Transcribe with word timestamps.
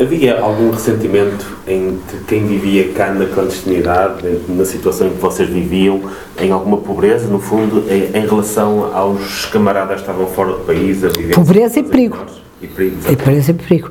Havia 0.00 0.40
algum 0.40 0.70
ressentimento 0.70 1.46
entre 1.66 2.18
quem 2.26 2.46
vivia 2.46 2.92
cá 2.92 3.12
na 3.12 3.26
clandestinidade, 3.26 4.40
na 4.48 4.64
situação 4.64 5.08
em 5.08 5.10
que 5.10 5.20
vocês 5.20 5.48
viviam, 5.48 6.00
em 6.40 6.50
alguma 6.50 6.78
pobreza, 6.78 7.26
no 7.28 7.38
fundo, 7.38 7.84
em, 7.88 8.16
em 8.16 8.26
relação 8.26 8.94
aos 8.94 9.46
camaradas 9.46 9.96
que 9.96 10.02
estavam 10.02 10.26
fora 10.26 10.52
do 10.52 10.60
país 10.60 11.04
a 11.04 11.08
viver? 11.08 11.34
Pobreza 11.34 11.78
e 11.78 11.82
perigo. 11.82 12.18
E 12.60 12.66
perigo. 12.66 12.96
E 13.10 13.16
pobreza 13.16 13.50
e 13.50 13.54
perigo. 13.54 13.90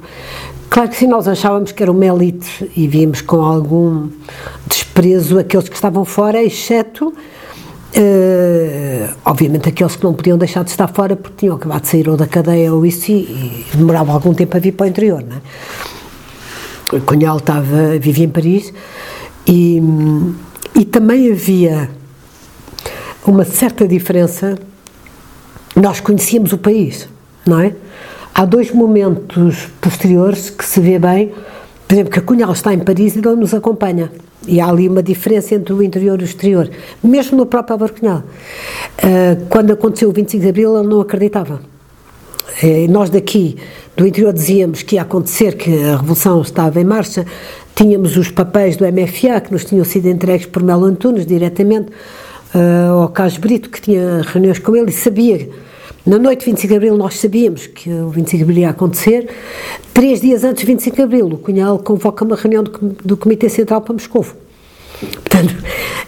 Claro 0.69 0.89
que 0.89 0.95
sim, 0.95 1.07
nós 1.07 1.27
achávamos 1.27 1.71
que 1.71 1.83
era 1.83 1.91
uma 1.91 2.05
elite 2.05 2.71
e 2.75 2.87
víamos 2.87 3.21
com 3.21 3.41
algum 3.41 4.07
desprezo 4.65 5.37
aqueles 5.37 5.67
que 5.67 5.75
estavam 5.75 6.05
fora, 6.05 6.41
exceto 6.41 7.13
Uh, 7.93 9.13
obviamente 9.25 9.67
aqueles 9.67 9.97
que 9.97 10.03
não 10.05 10.13
podiam 10.13 10.37
deixar 10.37 10.63
de 10.63 10.69
estar 10.69 10.87
fora 10.87 11.13
porque 11.13 11.35
tinham 11.37 11.57
acabado 11.57 11.81
de 11.81 11.89
sair 11.89 12.07
ou 12.07 12.15
da 12.15 12.25
cadeia 12.25 12.73
ou 12.73 12.85
isso 12.85 13.11
e, 13.11 13.65
e 13.73 13.75
demorava 13.75 14.13
algum 14.13 14.33
tempo 14.33 14.55
a 14.55 14.59
vir 14.61 14.71
para 14.71 14.85
o 14.85 14.89
interior, 14.89 15.21
não 15.21 15.37
é? 15.37 16.99
Cunhal 17.01 17.37
estava, 17.37 17.97
vivia 17.99 18.25
em 18.25 18.29
Paris 18.29 18.73
e, 19.47 19.81
e 20.75 20.85
também 20.85 21.31
havia 21.31 21.89
uma 23.25 23.45
certa 23.45 23.87
diferença, 23.87 24.57
nós 25.75 25.99
conhecíamos 25.99 26.53
o 26.53 26.57
país, 26.57 27.07
não 27.45 27.59
é? 27.59 27.75
Há 28.33 28.45
dois 28.45 28.71
momentos 28.71 29.67
posteriores 29.79 30.49
que 30.49 30.65
se 30.65 30.79
vê 30.79 30.97
bem, 30.97 31.33
por 31.91 31.95
exemplo, 31.95 32.13
que 32.13 32.21
Cunhal 32.21 32.53
está 32.53 32.73
em 32.73 32.79
Paris 32.79 33.17
e 33.17 33.21
não 33.21 33.35
nos 33.35 33.53
acompanha. 33.53 34.09
E 34.47 34.61
há 34.61 34.67
ali 34.69 34.87
uma 34.87 35.03
diferença 35.03 35.55
entre 35.55 35.73
o 35.73 35.83
interior 35.83 36.21
e 36.21 36.23
o 36.23 36.25
exterior, 36.25 36.69
mesmo 37.03 37.37
no 37.37 37.45
próprio 37.45 37.73
Álvaro 37.73 37.93
Cunhal. 37.93 38.19
Uh, 38.19 39.45
quando 39.49 39.73
aconteceu 39.73 40.07
o 40.07 40.13
25 40.13 40.41
de 40.41 40.49
Abril, 40.49 40.79
ele 40.79 40.87
não 40.87 41.01
acreditava. 41.01 41.55
Uh, 42.63 42.89
nós 42.89 43.09
daqui, 43.09 43.57
do 43.97 44.07
interior, 44.07 44.31
dizíamos 44.31 44.83
que 44.83 44.95
ia 44.95 45.01
acontecer, 45.01 45.57
que 45.57 45.69
a 45.83 45.97
Revolução 45.97 46.41
estava 46.41 46.79
em 46.79 46.85
marcha, 46.85 47.25
tínhamos 47.75 48.15
os 48.15 48.31
papéis 48.31 48.77
do 48.77 48.85
MFA 48.85 49.41
que 49.41 49.51
nos 49.51 49.65
tinham 49.65 49.83
sido 49.83 50.07
entregues 50.07 50.45
por 50.45 50.63
Melo 50.63 50.85
Antunes 50.85 51.25
diretamente 51.25 51.89
uh, 52.55 53.01
ao 53.01 53.09
Carlos 53.09 53.37
Brito, 53.37 53.69
que 53.69 53.81
tinha 53.81 54.21
reuniões 54.21 54.59
com 54.59 54.77
ele 54.77 54.91
e 54.91 54.93
sabia 54.93 55.49
na 56.05 56.17
noite 56.17 56.39
de 56.39 56.45
25 56.47 56.67
de 56.67 56.75
Abril 56.75 56.97
nós 56.97 57.19
sabíamos 57.19 57.67
que 57.67 57.89
o 57.89 58.09
25 58.09 58.37
de 58.37 58.43
Abril 58.43 58.57
ia 58.59 58.69
acontecer. 58.69 59.29
Três 59.93 60.19
dias 60.19 60.43
antes 60.43 60.61
de 60.61 60.67
25 60.67 60.95
de 60.95 61.01
Abril, 61.03 61.27
o 61.27 61.37
Cunhal 61.37 61.77
convoca 61.77 62.25
uma 62.25 62.35
reunião 62.35 62.63
do, 62.63 63.15
Comitê 63.15 63.47
Central 63.49 63.81
para 63.81 63.93
Moscou. 63.93 64.25
Portanto, 64.99 65.55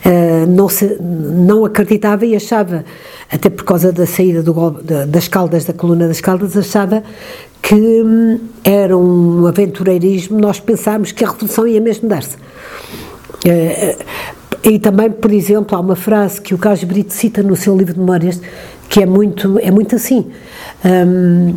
uh, 0.06 0.48
não, 0.50 0.68
se, 0.68 0.98
não 1.00 1.64
acreditava 1.64 2.26
e 2.26 2.36
achava, 2.36 2.84
até 3.32 3.50
por 3.52 3.64
causa 3.66 3.92
da 3.92 4.08
saída 4.08 4.42
do, 4.42 4.72
da, 4.72 5.06
das 5.06 5.28
caldas, 5.28 5.64
da 5.66 5.74
coluna 5.74 6.08
das 6.08 6.22
caldas, 6.22 6.58
achava 6.58 7.04
que 7.62 7.76
hum, 7.76 8.40
era 8.64 8.98
um 8.98 9.46
aventureirismo 9.46 10.40
nós 10.40 10.60
pensarmos 10.60 11.12
que 11.12 11.24
a 11.24 11.30
revolução 11.30 11.68
ia 11.68 11.80
mesmo 11.80 12.10
dar-se. 12.10 12.36
Uh, 13.46 14.04
e 14.64 14.80
também, 14.80 15.12
por 15.12 15.32
exemplo, 15.32 15.76
há 15.78 15.80
uma 15.80 15.96
frase 15.96 16.40
que 16.40 16.54
o 16.54 16.58
Carlos 16.58 16.84
Brito 16.86 17.12
cita 17.12 17.44
no 17.44 17.54
seu 17.54 17.76
livro 17.76 17.94
de 17.94 18.00
memórias, 18.00 18.40
que 18.94 19.02
é 19.02 19.08
muito, 19.08 19.58
é 19.58 19.72
muito 19.72 19.96
assim. 19.96 20.28
Um, 20.86 21.56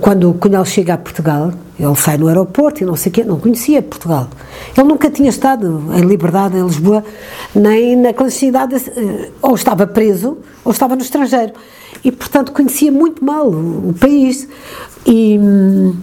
quando, 0.00 0.34
quando 0.34 0.54
ele 0.54 0.64
chega 0.64 0.94
a 0.94 0.98
Portugal, 0.98 1.52
ele 1.78 1.94
sai 1.94 2.18
no 2.18 2.26
aeroporto 2.26 2.82
e 2.82 2.84
não 2.84 2.96
sei 2.96 3.10
o 3.10 3.14
quê, 3.14 3.22
não 3.22 3.38
conhecia 3.38 3.80
Portugal. 3.80 4.26
Ele 4.76 4.88
nunca 4.88 5.08
tinha 5.08 5.30
estado 5.30 5.84
em 5.94 6.00
liberdade 6.00 6.56
em 6.56 6.64
Lisboa, 6.64 7.04
nem 7.54 7.94
na 7.94 8.12
clandestinidade, 8.12 8.74
eh, 8.74 9.30
ou 9.40 9.54
estava 9.54 9.86
preso, 9.86 10.36
ou 10.64 10.72
estava 10.72 10.96
no 10.96 11.02
estrangeiro. 11.02 11.52
E, 12.02 12.10
portanto, 12.10 12.50
conhecia 12.50 12.90
muito 12.90 13.24
mal 13.24 13.46
o, 13.46 13.90
o 13.90 13.94
país. 13.94 14.48
E 15.06 15.38
hum, 15.38 15.94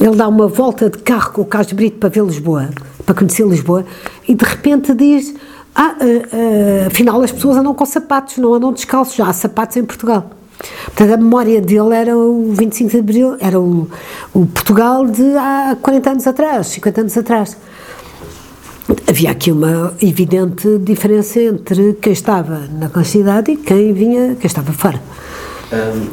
ele 0.00 0.14
dá 0.14 0.28
uma 0.28 0.46
volta 0.46 0.88
de 0.88 0.98
carro 0.98 1.32
com 1.32 1.42
o 1.42 1.44
Carlos 1.44 1.72
Brito 1.72 1.98
para 1.98 2.08
ver 2.08 2.22
Lisboa, 2.22 2.68
para 3.04 3.16
conhecer 3.16 3.44
Lisboa, 3.44 3.84
e 4.28 4.34
de 4.36 4.44
repente 4.44 4.94
diz 4.94 5.34
ah, 5.74 5.94
uh, 6.00 6.04
uh, 6.04 6.86
afinal 6.86 7.20
as 7.22 7.30
pessoas 7.30 7.56
andam 7.56 7.74
com 7.74 7.86
sapatos, 7.86 8.38
não 8.38 8.54
andam 8.54 8.72
descalços, 8.72 9.14
já 9.14 9.28
há 9.28 9.32
sapatos 9.32 9.76
em 9.76 9.84
Portugal. 9.84 10.30
Portanto, 10.86 11.14
a 11.14 11.16
memória 11.16 11.60
dele 11.60 11.94
era 11.94 12.16
o 12.16 12.52
25 12.52 12.90
de 12.90 12.98
Abril, 12.98 13.36
era 13.38 13.60
o, 13.60 13.88
o 14.34 14.46
Portugal 14.46 15.06
de 15.06 15.36
há 15.36 15.76
40 15.80 16.10
anos 16.10 16.26
atrás, 16.26 16.66
50 16.68 17.00
anos 17.02 17.16
atrás. 17.16 17.56
Havia 19.06 19.30
aqui 19.30 19.52
uma 19.52 19.94
evidente 20.02 20.78
diferença 20.78 21.40
entre 21.40 21.92
quem 21.94 22.12
estava 22.12 22.66
na 22.72 22.88
clandestinidade 22.88 23.52
e 23.52 23.56
quem 23.56 23.92
vinha, 23.92 24.34
quem 24.34 24.46
estava 24.46 24.72
fora. 24.72 25.00
Um, 25.72 26.08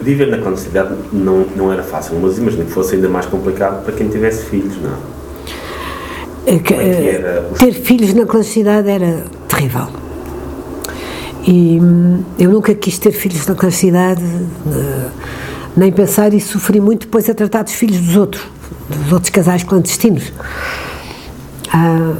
viver 0.00 0.28
na 0.28 0.38
clandestinidade 0.38 0.94
não, 1.12 1.44
não 1.54 1.72
era 1.72 1.82
fácil, 1.82 2.18
mas 2.20 2.38
imagino 2.38 2.64
que 2.64 2.70
fosse 2.70 2.94
ainda 2.94 3.08
mais 3.08 3.26
complicado 3.26 3.84
para 3.84 3.92
quem 3.92 4.08
tivesse 4.08 4.44
filhos, 4.46 4.76
não 4.80 5.13
é? 6.46 6.58
Que, 6.58 6.74
é 6.74 7.50
ter 7.58 7.72
filhos 7.72 8.14
na 8.14 8.26
clandestinidade 8.26 8.88
era 8.88 9.24
terrível. 9.48 9.88
E 11.46 11.78
hum, 11.80 12.22
eu 12.38 12.50
nunca 12.50 12.74
quis 12.74 12.98
ter 12.98 13.12
filhos 13.12 13.46
na 13.46 13.54
clandestinidade, 13.54 14.22
eh, 14.22 15.08
nem 15.76 15.92
pensar, 15.92 16.32
e 16.32 16.40
sofri 16.40 16.80
muito 16.80 17.06
depois 17.06 17.28
a 17.28 17.34
tratar 17.34 17.62
dos 17.62 17.74
filhos 17.74 17.98
dos 17.98 18.16
outros, 18.16 18.44
dos 18.88 19.12
outros 19.12 19.30
casais 19.30 19.62
clandestinos. 19.62 20.32
Ah, 21.72 22.14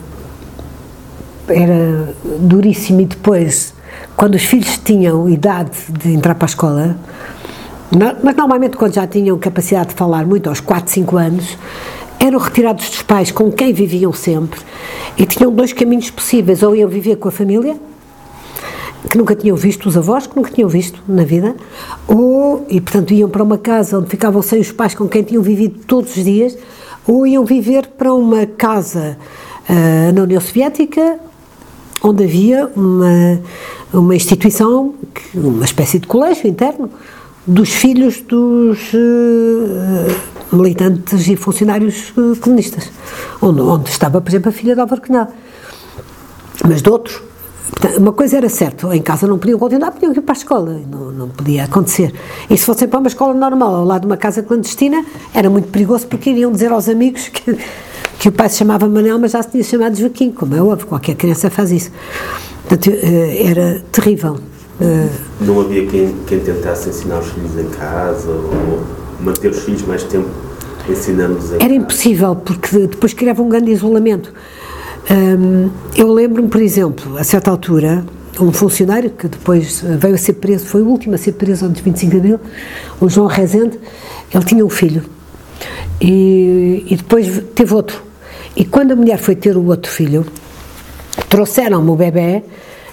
era 1.49 2.15
duríssimo 2.41 3.01
e 3.01 3.07
depois, 3.07 3.75
quando 4.17 4.35
os 4.35 4.43
filhos 4.43 4.79
tinham 4.79 5.29
idade 5.29 5.77
de 5.91 6.13
entrar 6.13 6.35
para 6.35 6.47
a 6.47 6.49
escola, 6.49 6.97
mas 7.91 8.35
normalmente 8.35 8.77
quando 8.77 8.95
já 8.95 9.07
tinham 9.07 9.39
capacidade 9.39 9.91
de 9.91 9.95
falar 9.95 10.27
muito, 10.27 10.49
aos 10.49 10.61
4, 10.61 10.93
5 10.93 11.17
anos, 11.17 11.57
eram 12.21 12.39
retirados 12.39 12.89
dos 12.89 13.03
pais 13.03 13.31
com 13.31 13.51
quem 13.51 13.73
viviam 13.73 14.13
sempre 14.13 14.61
e 15.17 15.27
tinham 15.27 15.53
dois 15.53 15.73
caminhos 15.73 16.11
possíveis: 16.11 16.63
ou 16.63 16.75
iam 16.75 16.89
viver 16.89 17.17
com 17.17 17.29
a 17.29 17.33
família, 17.33 17.77
que 19.09 19.19
nunca 19.19 19.35
tinham 19.35 19.57
visto, 19.57 19.89
os 19.89 19.97
avós 19.97 20.27
que 20.27 20.37
nunca 20.37 20.51
tinham 20.51 20.69
visto 20.69 21.03
na 21.07 21.25
vida, 21.25 21.55
ou, 22.09 22.67
e 22.69 22.81
portanto 22.81 23.13
iam 23.13 23.29
para 23.29 23.43
uma 23.43 23.59
casa 23.59 23.99
onde 23.99 24.09
ficavam 24.09 24.43
sem 24.43 24.61
os 24.61 24.73
pais 24.73 24.95
com 24.95 25.09
quem 25.09 25.23
tinham 25.23 25.43
vivido 25.43 25.81
todos 25.87 26.17
os 26.17 26.25
dias, 26.25 26.57
ou 27.07 27.27
iam 27.27 27.45
viver 27.45 27.87
para 27.87 28.13
uma 28.13 28.47
casa 28.47 29.19
uh, 29.69 30.13
na 30.13 30.23
União 30.23 30.41
Soviética, 30.41 31.19
onde 32.03 32.25
havia 32.25 32.71
uma, 32.75 33.41
uma 33.93 34.17
instituição, 34.17 34.95
uma 35.35 35.65
espécie 35.65 35.99
de 35.99 36.07
colégio 36.07 36.49
interno, 36.49 36.91
dos 37.47 37.71
filhos 37.71 38.21
dos. 38.21 38.93
Uh, 38.95 40.34
militantes 40.53 41.27
e 41.27 41.37
funcionários 41.37 42.13
uh, 42.17 42.37
comunistas, 42.41 42.91
onde, 43.41 43.61
onde, 43.61 43.91
estava, 43.91 44.21
por 44.21 44.31
exemplo, 44.31 44.49
a 44.49 44.53
filha 44.53 44.75
de 44.75 44.81
Álvaro 44.81 45.01
Cunhal. 45.01 45.29
Mas 46.67 46.83
de 46.83 46.91
outros. 46.91 47.23
Uma 47.99 48.13
coisa 48.13 48.37
era 48.37 48.49
certa, 48.49 48.95
em 48.95 49.03
casa 49.03 49.27
não 49.27 49.39
podiam 49.39 49.59
continuar, 49.59 49.91
podiam 49.91 50.13
ir 50.13 50.21
para 50.21 50.35
a 50.35 50.37
escola, 50.37 50.81
não, 50.91 51.11
não 51.11 51.29
podia 51.29 51.65
acontecer. 51.65 52.15
E 52.49 52.57
se 52.57 52.65
fossem 52.65 52.87
para 52.87 52.99
uma 52.99 53.09
escola 53.09 53.35
normal, 53.35 53.75
ao 53.75 53.85
lado 53.85 54.03
de 54.03 54.07
uma 54.07 54.17
casa 54.17 54.43
clandestina, 54.43 55.05
era 55.35 55.51
muito 55.51 55.69
perigoso 55.69 56.07
porque 56.07 56.31
iriam 56.31 56.53
dizer 56.53 56.71
aos 56.73 56.89
amigos 56.89 57.29
que, 57.29 57.59
que 58.19 58.29
o 58.29 58.33
pai 58.33 58.49
se 58.49 58.59
chamava 58.59 58.89
Manel, 58.89 59.19
mas 59.19 59.33
já 59.33 59.43
se 59.43 59.51
tinha 59.51 59.65
chamado 59.65 59.97
Joaquim, 59.97 60.31
como 60.31 60.55
é 60.55 60.63
óbvio, 60.63 60.87
qualquer 60.87 61.15
criança 61.17 61.51
faz 61.51 61.73
isso. 61.73 61.91
Portanto, 62.69 62.91
uh, 62.91 63.49
era 63.49 63.83
terrível. 63.91 64.39
Uh, 64.81 65.11
não 65.41 65.61
havia 65.61 65.87
quem, 65.87 66.15
quem 66.27 66.41
tentasse 66.41 66.89
ensinar 66.89 67.19
os 67.19 67.29
filhos 67.29 67.59
em 67.59 67.69
casa 67.71 68.31
ou 68.31 69.04
manter 69.21 69.51
os 69.51 69.63
filhos 69.63 69.83
mais 69.83 70.03
tempo 70.05 70.29
ensinando-nos 70.89 71.53
Era 71.53 71.73
impossível, 71.73 72.37
porque 72.37 72.87
depois 72.87 73.15
criava 73.15 73.43
um 73.43 73.49
grande 73.49 73.71
isolamento. 73.71 74.33
Eu 75.97 76.13
lembro-me, 76.13 76.49
por 76.49 76.61
exemplo, 76.61 77.17
a 77.17 77.25
certa 77.25 77.51
altura, 77.51 78.05
um 78.41 78.53
funcionário 78.53 79.11
que 79.11 79.29
depois 79.29 79.83
veio 79.99 80.15
a 80.15 80.19
ser 80.19 80.35
preso, 80.35 80.67
foi 80.67 80.83
o 80.83 80.87
último 80.87 81.15
a 81.15 81.19
ser 81.19 81.33
preso 81.33 81.65
antes 81.67 81.77
de 81.77 81.83
25 81.83 82.11
de 82.11 82.19
abril, 82.19 82.41
o 83.01 83.09
João 83.09 83.27
Rezende, 83.27 83.79
ele 84.33 84.45
tinha 84.45 84.65
um 84.65 84.71
filho 84.71 85.05
e, 86.01 86.85
e 86.89 86.97
depois 86.97 87.43
teve 87.55 87.75
outro. 87.75 88.03
E 88.57 88.65
quando 88.65 88.93
a 88.93 88.97
mulher 88.97 89.19
foi 89.19 89.35
ter 89.35 89.57
o 89.57 89.67
outro 89.67 89.91
filho, 89.91 90.25
trouxeram-me 91.29 91.91
o 91.91 91.97
bebê, 91.97 92.43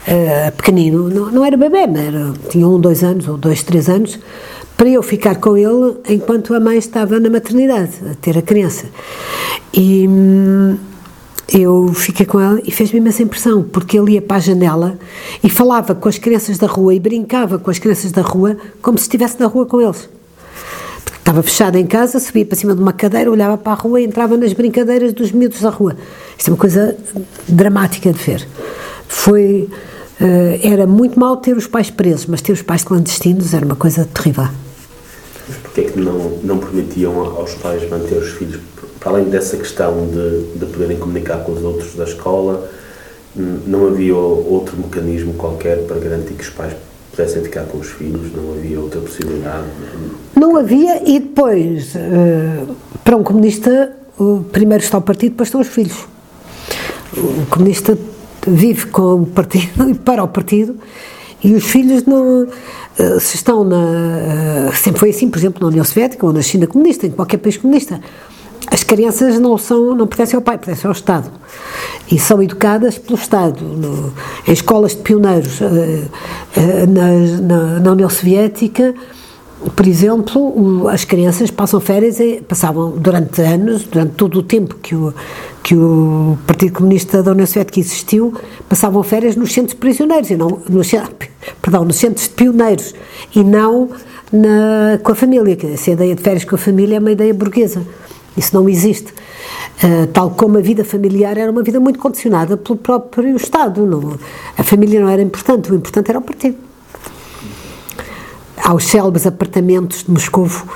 uh, 0.08 0.52
pequenino, 0.56 1.10
não, 1.10 1.32
não 1.32 1.46
era 1.46 1.56
bebê, 1.56 1.88
mas 1.88 2.08
era, 2.08 2.34
tinha 2.50 2.68
um, 2.68 2.80
dois 2.80 3.04
anos, 3.04 3.28
ou 3.28 3.38
dois, 3.38 3.64
três 3.64 3.90
anos, 3.90 4.20
para 4.82 4.90
eu 4.90 5.04
ficar 5.04 5.36
com 5.36 5.56
ele 5.56 5.96
enquanto 6.10 6.56
a 6.56 6.60
mãe 6.60 6.76
estava 6.76 7.20
na 7.20 7.30
maternidade, 7.30 7.92
a 8.12 8.16
ter 8.16 8.36
a 8.36 8.42
criança. 8.42 8.88
E 9.72 10.08
hum, 10.08 10.76
eu 11.54 11.94
fiquei 11.94 12.26
com 12.26 12.40
ela 12.40 12.60
e 12.66 12.72
fez-me 12.72 12.98
imensa 12.98 13.22
impressão, 13.22 13.62
porque 13.62 13.96
ele 13.96 14.14
ia 14.14 14.22
para 14.24 14.38
a 14.38 14.40
janela 14.40 14.98
e 15.44 15.52
falava 15.52 15.94
com 15.94 16.10
as 16.10 16.18
crianças 16.18 16.58
da 16.58 16.66
rua 16.66 16.96
e 16.96 17.00
brincava 17.00 17.60
com 17.60 17.70
as 17.70 17.78
crianças 17.78 18.12
da 18.12 18.24
rua 18.24 18.58
como 18.82 18.98
se 18.98 19.04
estivesse 19.04 19.40
na 19.40 19.46
rua 19.46 19.68
com 19.68 19.80
eles. 19.80 20.10
estava 21.20 21.44
fechado 21.44 21.76
em 21.76 21.86
casa, 21.86 22.20
subia 22.20 22.48
para 22.48 22.58
cima 22.58 22.74
de 22.74 22.82
uma 22.82 22.92
cadeira, 22.92 23.30
olhava 23.30 23.60
para 23.60 23.74
a 23.74 23.76
rua 23.76 24.02
e 24.02 24.06
entrava 24.06 24.36
nas 24.36 24.52
brincadeiras 24.52 25.14
dos 25.14 25.32
miúdos 25.32 25.62
da 25.62 25.70
rua. 25.70 25.96
Isto 26.36 26.48
é 26.48 26.52
uma 26.54 26.60
coisa 26.60 26.98
dramática 27.48 28.12
de 28.12 28.18
ver. 28.18 28.48
Foi. 29.08 29.70
Uh, 30.20 30.60
era 30.64 30.88
muito 30.88 31.20
mal 31.20 31.38
ter 31.38 31.56
os 31.56 31.68
pais 31.68 31.92
presos, 31.92 32.26
mas 32.26 32.42
ter 32.42 32.52
os 32.52 32.64
pais 32.64 32.84
clandestinos 32.84 33.54
era 33.54 33.64
uma 33.64 33.76
coisa 33.76 34.06
terrível. 34.12 34.50
Porque 35.72 35.82
é 35.82 35.84
que 35.86 36.00
não, 36.00 36.38
não 36.44 36.58
permitiam 36.58 37.18
aos 37.18 37.54
pais 37.56 37.90
manter 37.90 38.18
os 38.18 38.32
filhos, 38.32 38.60
para 39.00 39.12
além 39.12 39.26
dessa 39.26 39.56
questão 39.56 40.06
de, 40.06 40.60
de 40.60 40.66
poderem 40.66 40.98
comunicar 40.98 41.38
com 41.46 41.54
os 41.54 41.64
outros 41.64 41.96
da 41.96 42.04
escola, 42.04 42.70
não 43.34 43.88
havia 43.88 44.14
outro 44.16 44.76
mecanismo 44.76 45.34
qualquer 45.34 45.86
para 45.86 45.98
garantir 45.98 46.34
que 46.34 46.44
os 46.44 46.50
pais 46.50 46.74
pudessem 47.12 47.44
ficar 47.44 47.64
com 47.64 47.78
os 47.78 47.88
filhos, 47.88 48.34
não 48.36 48.54
havia 48.54 48.80
outra 48.82 49.00
possibilidade? 49.00 49.66
Não 50.36 50.58
havia, 50.58 51.10
e 51.10 51.20
depois, 51.20 51.96
eh, 51.96 52.64
para 53.06 53.16
um 53.16 53.24
comunista, 53.24 53.96
primeiro 54.52 54.84
está 54.84 54.98
o 54.98 55.02
partido, 55.02 55.32
depois 55.32 55.48
estão 55.48 55.62
os 55.62 55.68
filhos. 55.68 56.06
O 57.16 57.46
comunista 57.50 57.98
vive 58.46 58.88
com 58.88 59.22
o 59.22 59.26
partido 59.26 59.88
e 59.90 59.94
para 59.94 60.22
o 60.22 60.28
partido, 60.28 60.76
e 61.44 61.54
os 61.54 61.64
filhos 61.64 62.06
não. 62.06 62.48
Eh, 62.98 63.20
se 63.20 63.36
estão 63.36 63.64
na. 63.64 63.78
Eh, 63.78 64.72
sempre 64.76 65.00
foi 65.00 65.10
assim, 65.10 65.30
por 65.30 65.40
exemplo, 65.40 65.62
na 65.62 65.68
União 65.68 65.84
Soviética 65.84 66.26
ou 66.26 66.34
na 66.34 66.42
China 66.42 66.68
comunista, 66.68 67.08
em 67.08 67.12
qualquer 67.12 67.38
país 67.38 67.58
comunista. 67.58 68.00
As 68.72 68.84
crianças 68.84 69.40
não 69.40 69.58
são, 69.58 69.96
não 69.96 70.08
pertencem 70.08 70.36
ao 70.36 70.42
pai, 70.42 70.58
pertencem 70.58 70.88
ao 70.88 70.92
Estado. 70.92 71.32
E 72.10 72.20
são 72.20 72.42
educadas 72.42 72.98
pelo 72.98 73.18
Estado. 73.18 73.64
No, 73.64 74.14
em 74.48 74.52
escolas 74.52 74.92
de 74.92 75.02
pioneiros 75.02 75.60
eh, 75.62 76.86
na, 76.86 77.12
na, 77.42 77.80
na 77.80 77.92
União 77.92 78.10
Soviética, 78.10 78.94
por 79.76 79.88
exemplo, 79.88 80.88
as 80.88 81.06
crianças 81.06 81.52
passam 81.52 81.80
férias, 81.80 82.18
passavam 82.48 82.92
durante 82.92 83.42
anos, 83.42 83.84
durante 83.84 84.14
todo 84.14 84.40
o 84.40 84.44
tempo 84.44 84.76
que 84.82 84.96
o, 84.96 85.14
que 85.64 85.76
o 85.76 86.38
Partido 86.48 86.74
Comunista 86.74 87.22
da 87.22 87.32
União 87.32 87.46
Soviética 87.46 87.80
existiu, 87.80 88.34
passavam 88.68 89.04
férias 89.04 89.36
nos 89.36 89.54
centros 89.54 89.74
prisioneiros, 89.76 90.30
e 90.32 90.36
não, 90.36 90.62
nos, 90.68 90.92
perdão, 91.62 91.86
nos 91.86 91.98
centros 91.98 92.28
de 92.28 92.32
pioneiros, 92.32 92.96
e 93.36 93.44
não 93.44 93.90
na, 94.32 95.00
com 95.04 95.12
a 95.12 95.16
família. 95.16 95.58
Essa 95.74 95.92
ideia 95.92 96.16
de 96.16 96.22
férias 96.22 96.46
com 96.46 96.56
a 96.56 96.58
família 96.58 96.98
é 96.98 97.00
uma 97.00 97.12
ideia 97.12 97.34
burguesa. 97.34 97.86
Isso 98.36 98.56
não 98.56 98.68
existe. 98.70 99.14
Uh, 99.84 100.08
tal 100.14 100.32
como 100.32 100.58
a 100.58 100.62
vida 100.62 100.86
familiar 100.86 101.38
era 101.38 101.52
uma 101.52 101.64
vida 101.64 101.80
muito 101.80 102.00
condicionada 102.00 102.56
pelo 102.56 102.78
próprio 102.78 103.36
Estado. 103.36 103.86
Não, 103.86 104.18
a 104.58 104.64
família 104.64 105.00
não 105.02 105.10
era 105.10 105.22
importante, 105.22 105.72
o 105.72 105.76
importante 105.76 106.10
era 106.10 106.20
o 106.20 106.22
partido. 106.22 106.56
Há 108.64 108.74
os 108.74 108.86
célebres 108.86 109.26
apartamentos 109.26 110.04
de 110.04 110.12
Moscovo 110.12 110.68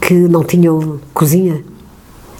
que 0.00 0.14
não 0.14 0.42
tinham 0.42 0.98
cozinha 1.12 1.62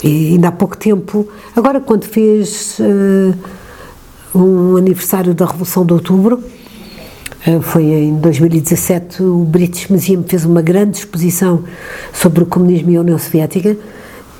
e 0.02 0.32
ainda 0.32 0.48
há 0.48 0.52
pouco 0.52 0.76
tempo, 0.76 1.28
agora 1.56 1.80
quando 1.80 2.04
fez 2.04 2.78
uh, 2.78 4.38
um 4.38 4.76
aniversário 4.76 5.34
da 5.34 5.46
Revolução 5.46 5.84
de 5.84 5.92
Outubro, 5.92 6.42
uh, 7.46 7.62
foi 7.62 7.84
em 7.84 8.14
2017, 8.16 9.22
o 9.22 9.44
British 9.44 9.88
Museum 9.88 10.22
fez 10.22 10.44
uma 10.44 10.62
grande 10.62 10.98
exposição 10.98 11.64
sobre 12.12 12.44
o 12.44 12.46
comunismo 12.46 12.90
e 12.90 12.96
a 12.96 13.00
União 13.00 13.18
Soviética 13.18 13.76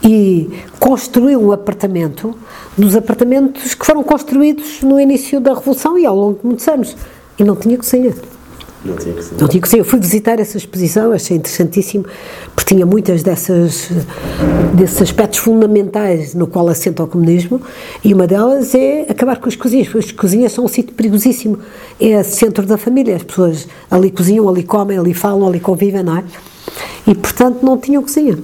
e 0.02 0.48
construiu 0.78 1.40
um 1.40 1.50
apartamento 1.50 2.34
dos 2.76 2.94
apartamentos 2.94 3.74
que 3.74 3.84
foram 3.84 4.04
construídos 4.04 4.80
no 4.82 5.00
início 5.00 5.40
da 5.40 5.54
Revolução 5.54 5.98
e 5.98 6.06
ao 6.06 6.14
longo 6.14 6.38
de 6.38 6.46
muitos 6.46 6.68
anos. 6.68 6.96
E 7.38 7.44
não 7.44 7.56
tinha 7.56 7.76
cozinha. 7.76 8.14
Não 8.84 8.96
tinha 8.96 9.14
que 9.14 9.24
ser. 9.24 9.34
Não 9.40 9.48
tinha 9.48 9.60
que 9.60 9.68
ser. 9.68 9.78
Eu 9.80 9.84
fui 9.84 9.98
visitar 9.98 10.38
essa 10.38 10.56
exposição, 10.56 11.12
achei 11.12 11.36
interessantíssimo, 11.36 12.04
porque 12.54 12.74
tinha 12.74 12.86
muitas 12.86 13.22
dessas, 13.22 13.90
desses 14.74 15.02
aspectos 15.02 15.40
fundamentais 15.40 16.34
no 16.34 16.46
qual 16.46 16.68
assenta 16.68 17.02
o 17.02 17.06
comunismo, 17.06 17.60
e 18.04 18.14
uma 18.14 18.26
delas 18.26 18.74
é 18.74 19.06
acabar 19.08 19.40
com 19.40 19.48
as 19.48 19.56
cozinhas, 19.56 19.88
porque 19.88 20.06
as 20.06 20.12
cozinhas 20.12 20.52
são 20.52 20.64
um 20.64 20.68
sítio 20.68 20.94
perigosíssimo. 20.94 21.58
É 22.00 22.22
centro 22.22 22.64
da 22.64 22.78
família, 22.78 23.16
as 23.16 23.22
pessoas 23.22 23.66
ali 23.90 24.10
cozinham, 24.10 24.48
ali 24.48 24.62
comem, 24.62 24.96
ali 24.96 25.12
falam, 25.12 25.48
ali 25.48 25.58
convivem, 25.58 26.02
não 26.02 26.18
é? 26.18 26.24
E, 27.06 27.14
portanto, 27.14 27.64
não 27.64 27.78
tinham 27.78 28.02
cozinha. 28.02 28.38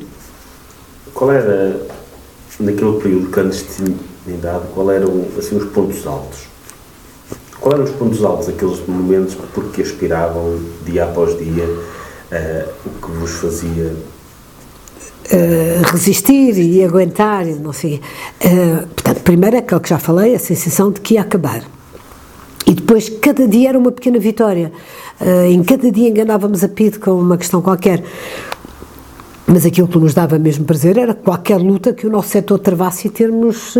Qual 1.13 1.31
era, 1.31 1.81
naquele 2.59 3.01
período 3.01 3.27
de 3.27 3.33
clandestinidade, 3.33 4.65
qual 4.75 4.91
eram, 4.91 5.27
assim, 5.39 5.57
os 5.57 5.65
pontos 5.67 6.05
altos? 6.07 6.54
Qual 7.65 7.77
eram 7.77 7.85
os 7.85 7.93
pontos 7.93 8.23
altos, 8.23 8.47
aqueles 8.51 8.87
momentos 8.87 9.35
porque 9.55 9.81
aspiravam 9.81 10.61
dia 10.85 11.05
após 11.05 11.35
dia, 11.39 11.65
uh, 11.65 12.71
o 12.85 12.91
que 13.07 13.11
vos 13.19 13.31
fazia 13.31 13.97
Uh, 15.25 15.83
resistir 15.91 16.59
e 16.59 16.85
aguentar, 16.85 17.47
não 17.47 17.73
sei. 17.73 17.99
Uh, 18.45 18.87
portanto, 18.89 19.23
primeiro 19.23 19.57
aquilo 19.57 19.81
que 19.81 19.89
já 19.89 19.99
falei, 19.99 20.35
a 20.35 20.39
sensação 20.39 20.93
de 20.93 21.01
que 21.01 21.15
ia 21.15 21.23
acabar. 21.23 21.65
E 22.67 22.75
depois, 22.75 23.09
cada 23.09 23.49
dia 23.49 23.71
era 23.71 23.79
uma 23.79 23.91
pequena 23.91 24.19
vitória. 24.19 24.71
Uh, 25.19 25.47
em 25.47 25.65
cada 25.65 25.91
dia 25.91 26.11
enganávamos 26.11 26.63
a 26.63 26.69
PID 26.69 26.99
com 26.99 27.13
uma 27.13 27.39
questão 27.39 27.63
qualquer. 27.63 28.05
Mas 29.47 29.65
aquilo 29.65 29.89
que 29.89 29.97
nos 29.97 30.13
dava 30.13 30.39
mesmo 30.39 30.67
prazer 30.67 30.99
era 30.99 31.15
qualquer 31.15 31.57
luta 31.57 31.95
que 31.95 32.07
o 32.07 32.11
nosso 32.11 32.29
setor 32.29 32.59
travasse 32.59 33.09
e 33.09 33.11
termos 33.11 33.75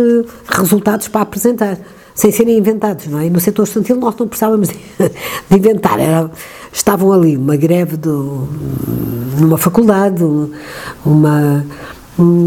resultados 0.49 1.07
para 1.07 1.21
apresentar 1.21 1.77
sem 2.15 2.31
serem 2.31 2.57
inventados, 2.57 3.07
não 3.07 3.19
é? 3.19 3.27
E 3.27 3.29
no 3.29 3.39
setor 3.41 3.63
estudantil 3.63 3.97
nós 3.97 4.15
não 4.15 4.27
precisávamos 4.27 4.69
de, 4.69 4.75
de 5.49 5.57
inventar, 5.57 5.99
era, 5.99 6.31
estavam 6.71 7.11
ali 7.11 7.35
uma 7.35 7.57
greve 7.57 7.97
do, 7.97 8.47
numa 9.37 9.57
faculdade, 9.57 10.23
uma, 11.05 11.65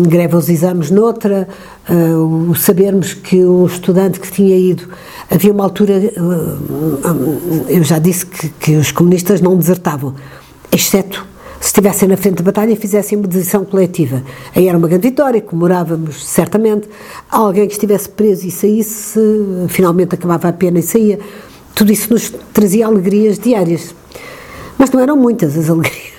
greve 0.08 0.34
aos 0.34 0.48
exames 0.48 0.90
noutra, 0.90 1.46
uh, 1.88 2.54
sabermos 2.56 3.12
que 3.12 3.44
um 3.44 3.66
estudante 3.66 4.18
que 4.18 4.32
tinha 4.32 4.56
ido, 4.56 4.88
havia 5.30 5.52
uma 5.52 5.64
altura, 5.64 5.92
uh, 6.16 7.66
eu 7.68 7.84
já 7.84 7.98
disse 7.98 8.24
que, 8.24 8.48
que 8.48 8.76
os 8.76 8.90
comunistas 8.90 9.42
não 9.42 9.54
desertavam, 9.54 10.14
exceto 10.72 11.26
se 11.60 11.66
estivessem 11.66 12.08
na 12.08 12.16
frente 12.16 12.36
da 12.36 12.44
batalha 12.44 12.72
e 12.72 12.76
fizessem 12.76 13.18
uma 13.18 13.26
decisão 13.26 13.64
coletiva. 13.64 14.22
Aí 14.54 14.68
era 14.68 14.78
uma 14.78 14.88
grande 14.88 15.08
vitória, 15.08 15.40
comemorávamos 15.40 16.24
certamente. 16.24 16.88
Alguém 17.28 17.66
que 17.66 17.72
estivesse 17.72 18.08
preso 18.08 18.46
e 18.46 18.50
saísse, 18.50 19.20
finalmente 19.68 20.14
acabava 20.14 20.48
a 20.48 20.52
pena 20.52 20.78
e 20.78 20.82
saía. 20.82 21.18
Tudo 21.74 21.92
isso 21.92 22.12
nos 22.12 22.30
trazia 22.52 22.86
alegrias 22.86 23.38
diárias. 23.38 23.94
Mas 24.76 24.90
não 24.90 25.00
eram 25.00 25.16
muitas 25.16 25.56
as 25.56 25.68
alegrias. 25.68 26.12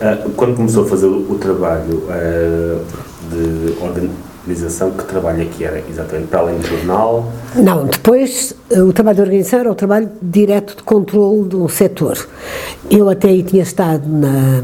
Ah, 0.00 0.28
quando 0.36 0.56
começou 0.56 0.84
a 0.84 0.86
fazer 0.86 1.06
o 1.06 1.38
trabalho 1.38 2.04
ah, 2.10 2.82
de 3.30 3.72
que 4.96 5.04
trabalho 5.04 5.46
que 5.46 5.64
era 5.64 5.82
exatamente? 5.88 6.28
Para 6.28 6.40
além 6.40 6.58
do 6.58 6.66
jornal? 6.66 7.32
Não, 7.54 7.86
depois 7.86 8.54
eh, 8.70 8.82
o 8.82 8.92
trabalho 8.92 9.16
de 9.16 9.22
organização 9.22 9.60
era 9.60 9.70
o 9.70 9.74
trabalho 9.74 10.10
direto 10.20 10.76
de 10.76 10.82
controle 10.82 11.48
do 11.48 11.68
setor. 11.68 12.18
Eu 12.90 13.08
até 13.08 13.28
aí 13.28 13.42
tinha 13.42 13.62
estado 13.62 14.08
na, 14.08 14.62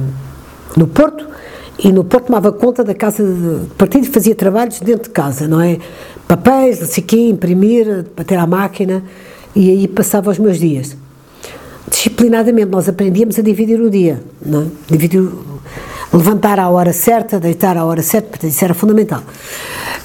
no 0.76 0.86
Porto 0.86 1.26
e 1.78 1.92
no 1.92 2.04
Porto 2.04 2.26
tomava 2.26 2.52
conta 2.52 2.82
da 2.82 2.94
casa 2.94 3.22
de 3.24 3.66
partido 3.76 4.06
fazia 4.06 4.34
trabalhos 4.34 4.80
dentro 4.80 5.04
de 5.04 5.10
casa, 5.10 5.46
não 5.46 5.60
é? 5.60 5.78
Papéis, 6.26 6.80
não 6.80 6.86
sei 6.86 7.04
o 7.04 7.06
quê, 7.06 7.28
imprimir, 7.28 8.04
bater 8.16 8.38
à 8.38 8.46
máquina 8.46 9.02
e 9.54 9.70
aí 9.70 9.88
passava 9.88 10.30
os 10.30 10.38
meus 10.38 10.58
dias. 10.58 10.96
Disciplinadamente 11.88 12.68
nós 12.68 12.88
aprendíamos 12.88 13.38
a 13.38 13.42
dividir 13.42 13.80
o 13.80 13.88
dia, 13.88 14.20
não 14.44 14.62
é? 14.62 14.66
Dividir 14.88 15.22
levantar 16.12 16.58
à 16.58 16.68
hora 16.68 16.92
certa, 16.92 17.38
deitar 17.38 17.76
à 17.76 17.84
hora 17.84 18.02
certa, 18.02 18.28
portanto, 18.28 18.50
isso 18.50 18.64
era 18.64 18.74
fundamental. 18.74 19.22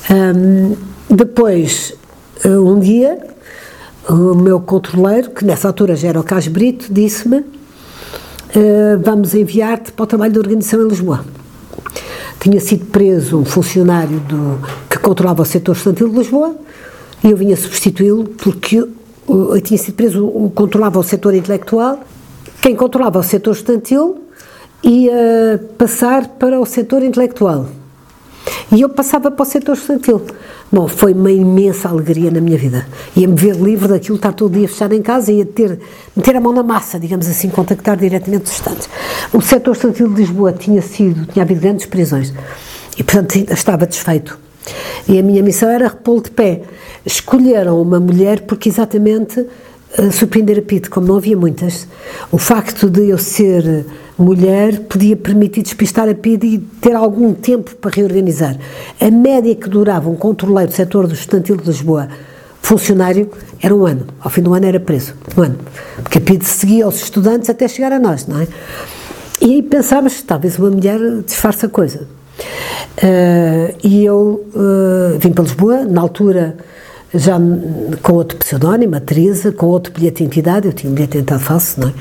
Um, 0.10 0.76
depois, 1.10 1.94
eh, 2.44 2.50
um 2.50 2.80
dia, 2.80 3.20
o 4.10 4.36
meu 4.36 4.60
controleiro, 4.60 5.32
que 5.32 5.46
nessa 5.46 5.68
altura 5.68 5.96
já 5.96 6.10
era 6.10 6.20
o 6.20 6.24
Cas 6.24 6.48
Brito, 6.48 6.88
disse-me: 6.90 7.38
uh, 7.38 7.46
Vamos 9.04 9.34
enviar-te 9.36 9.92
para 9.92 10.04
o 10.04 10.08
trabalho 10.08 10.34
de 10.34 10.40
organização 10.40 10.82
em 10.82 10.88
Lisboa. 10.88 11.26
Tinha 12.40 12.60
sido 12.60 12.86
preso 12.86 13.38
um 13.38 13.46
funcionário 13.46 14.20
do, 14.22 14.60
que 14.90 14.98
controlava 14.98 15.44
o 15.44 15.46
setor 15.46 15.76
estudantil 15.76 16.10
de 16.10 16.18
Lisboa 16.18 16.56
e 17.24 17.30
eu 17.30 17.38
vinha 17.38 17.56
substituí-lo 17.56 18.24
porque 18.24 18.78
eu, 18.78 18.90
eu 19.28 19.62
tinha 19.62 19.78
sido 19.78 19.94
preso, 19.94 20.28
controlava 20.56 20.98
o 20.98 21.04
setor 21.04 21.36
intelectual. 21.36 22.00
Quem 22.62 22.76
controlava 22.76 23.20
o 23.20 23.24
setor 23.24 23.52
estudantil 23.52 24.24
ia 24.84 25.62
passar 25.78 26.28
para 26.28 26.60
o 26.60 26.66
setor 26.66 27.04
intelectual. 27.04 27.68
E 28.72 28.82
eu 28.82 28.90
passava 28.90 29.30
para 29.30 29.44
o 29.44 29.46
setor 29.46 29.76
estudantil. 29.76 30.22
Bom, 30.72 30.88
foi 30.88 31.14
uma 31.14 31.32
imensa 31.32 31.90
alegria 31.90 32.32
na 32.32 32.40
minha 32.40 32.58
vida. 32.58 32.88
Ia-me 33.16 33.36
ver 33.36 33.56
livre 33.56 33.90
daquilo, 33.90 34.16
estar 34.16 34.32
todo 34.32 34.54
dia 34.54 34.68
fechado 34.68 34.94
em 34.94 35.02
casa, 35.02 35.32
ia 35.32 35.46
ter, 35.46 35.78
meter 36.16 36.38
a 36.38 36.42
mão 36.42 36.54
na 36.54 36.64
massa, 36.64 36.98
digamos 36.98 37.28
assim, 37.28 37.50
contactar 37.50 37.98
diretamente 37.98 38.46
os 38.46 38.52
estudantes. 38.52 38.90
O 39.34 39.42
setor 39.42 39.74
estudantil 39.74 40.08
de 40.08 40.22
Lisboa 40.22 40.54
tinha 40.54 40.82
sido, 40.82 41.26
tinha 41.26 41.44
havido 41.44 41.60
grandes 41.60 41.86
prisões 41.86 42.34
e, 42.98 43.04
portanto, 43.04 43.36
estava 43.36 43.86
desfeito. 43.86 44.40
E 45.08 45.20
a 45.20 45.24
minha 45.24 45.44
missão 45.44 45.70
era 45.70 45.90
repô-lo 45.90 46.22
de 46.22 46.32
pé. 46.32 46.62
Escolheram 47.06 47.82
uma 47.82 48.00
mulher 48.00 48.42
porque 48.42 48.70
exatamente 48.70 49.46
surpreender 50.12 50.60
a 50.60 50.62
Pete, 50.62 50.90
como 50.90 51.08
não 51.08 51.18
havia 51.18 51.36
muitas. 51.36 51.88
O 52.32 52.38
facto 52.38 52.90
de 52.90 53.10
eu 53.10 53.18
ser 53.18 53.86
mulher 54.22 54.82
podia 54.82 55.16
permitir 55.16 55.64
despistar 55.64 56.08
a 56.08 56.14
PID 56.14 56.44
e 56.44 56.58
ter 56.60 56.96
algum 56.96 57.34
tempo 57.34 57.76
para 57.76 57.92
reorganizar. 57.92 58.58
A 59.00 59.10
média 59.10 59.56
que 59.56 59.68
durava 59.68 60.10
um 60.10 60.16
controleiro 60.16 60.72
do 60.72 60.76
setor 60.76 61.08
do 61.08 61.14
estudantil 61.14 61.58
de 61.58 61.66
Lisboa, 61.66 62.08
funcionário, 62.62 63.30
era 63.62 63.76
um 63.76 63.86
ano. 63.86 64.06
Ao 64.20 64.30
fim 64.30 64.42
do 64.42 64.54
ano 64.54 64.66
era 64.66 64.80
preso. 64.80 65.14
Um 65.38 65.42
ano. 65.42 65.60
Porque 66.04 66.20
a 66.20 66.22
PID 66.22 66.44
seguia 66.44 66.86
aos 66.86 67.02
estudantes 67.02 67.50
até 67.50 67.68
chegar 67.68 67.92
a 67.92 68.00
nós, 68.00 68.28
não 68.28 68.40
é? 68.40 68.48
E 69.42 69.56
aí 69.56 69.64
pensámos, 69.64 70.22
talvez 70.22 70.58
uma 70.60 70.70
mulher 70.70 71.00
disfarça 71.26 71.66
a 71.66 71.70
coisa. 71.70 72.08
Uh, 72.98 73.76
e 73.84 74.06
eu 74.06 74.46
uh, 74.54 75.20
vim 75.20 75.32
para 75.32 75.44
Lisboa, 75.44 75.84
na 75.84 76.02
altura 76.02 76.58
já 77.14 77.38
com 78.02 78.14
outro 78.14 78.38
pseudónimo, 78.38 78.96
a 78.96 79.00
Teresa, 79.00 79.52
com 79.52 79.66
outro 79.68 79.92
bilhete 79.94 80.18
de 80.18 80.24
identidade, 80.24 80.68
eu 80.68 80.74
tinha 80.74 80.90
um 80.90 80.96
bilhete 80.96 81.14
de 81.14 81.18
identidade 81.20 81.44
falso, 81.44 81.80
não 81.80 81.90
é? 81.90 81.94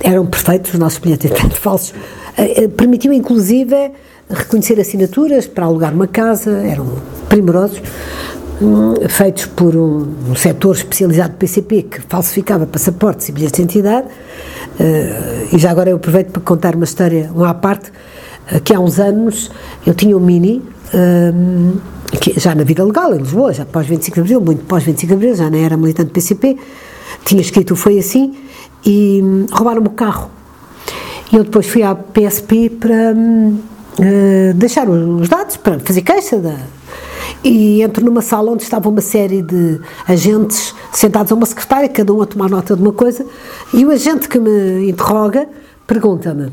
Eram 0.00 0.26
perfeitos 0.26 0.72
os 0.72 0.78
nossos 0.78 0.98
bilhetes 0.98 1.28
de 1.28 1.34
identidade 1.34 1.60
falsos. 1.60 1.90
Uh, 1.90 2.68
permitiu, 2.70 3.12
inclusive, 3.12 3.90
reconhecer 4.30 4.78
assinaturas 4.78 5.46
para 5.46 5.66
alugar 5.66 5.92
uma 5.92 6.06
casa, 6.06 6.50
eram 6.50 6.86
primorosos, 7.28 7.82
um, 8.62 9.08
feitos 9.08 9.46
por 9.46 9.74
um, 9.74 10.14
um 10.30 10.36
setor 10.36 10.76
especializado 10.76 11.30
do 11.30 11.36
PCP 11.36 11.82
que 11.82 12.00
falsificava 12.02 12.66
passaportes 12.66 13.28
e 13.28 13.32
bilhetes 13.32 13.56
de 13.56 13.62
identidade. 13.62 14.06
Uh, 14.78 15.56
e 15.56 15.58
já 15.58 15.72
agora 15.72 15.90
eu 15.90 15.96
aproveito 15.96 16.30
para 16.30 16.42
contar 16.42 16.76
uma 16.76 16.84
história, 16.84 17.28
uma 17.34 17.50
à 17.50 17.54
parte, 17.54 17.90
que 18.64 18.72
há 18.72 18.80
uns 18.80 18.98
anos 18.98 19.50
eu 19.84 19.92
tinha 19.94 20.16
um 20.16 20.20
Mini, 20.20 20.62
uh, 20.94 21.80
que, 22.20 22.38
já 22.38 22.54
na 22.54 22.64
vida 22.64 22.84
legal, 22.84 23.14
em 23.14 23.18
Lisboa, 23.18 23.52
já 23.52 23.64
pós 23.64 23.86
25 23.86 24.14
de 24.14 24.20
Abril, 24.20 24.40
muito 24.40 24.64
pós 24.64 24.82
25 24.82 25.06
de 25.08 25.14
Abril, 25.14 25.34
já 25.34 25.50
nem 25.50 25.64
era 25.64 25.76
militante 25.76 26.08
do 26.08 26.12
PCP, 26.12 26.56
tinha 27.24 27.40
escrito 27.40 27.76
Foi 27.76 27.98
Assim, 27.98 28.34
e 28.84 29.20
um, 29.22 29.46
roubaram-me 29.50 29.88
o 29.88 29.90
carro. 29.90 30.30
E 31.30 31.36
eu 31.36 31.44
depois 31.44 31.66
fui 31.66 31.82
à 31.82 31.94
PSP 31.94 32.70
para 32.70 33.12
um, 33.14 33.58
deixar 34.54 34.88
os 34.88 35.28
dados, 35.28 35.56
para 35.56 35.78
fazer 35.80 36.02
queixa 36.02 36.38
da, 36.38 36.56
e 37.44 37.82
entro 37.82 38.04
numa 38.04 38.22
sala 38.22 38.50
onde 38.50 38.62
estava 38.62 38.88
uma 38.88 39.00
série 39.00 39.42
de 39.42 39.80
agentes 40.06 40.74
sentados 40.92 41.30
a 41.30 41.34
uma 41.34 41.46
secretária, 41.46 41.88
cada 41.88 42.12
um 42.12 42.22
a 42.22 42.26
tomar 42.26 42.48
nota 42.48 42.74
de 42.74 42.82
uma 42.82 42.92
coisa, 42.92 43.24
e 43.72 43.84
o 43.84 43.90
agente 43.90 44.28
que 44.28 44.38
me 44.38 44.88
interroga 44.88 45.46
pergunta-me. 45.86 46.46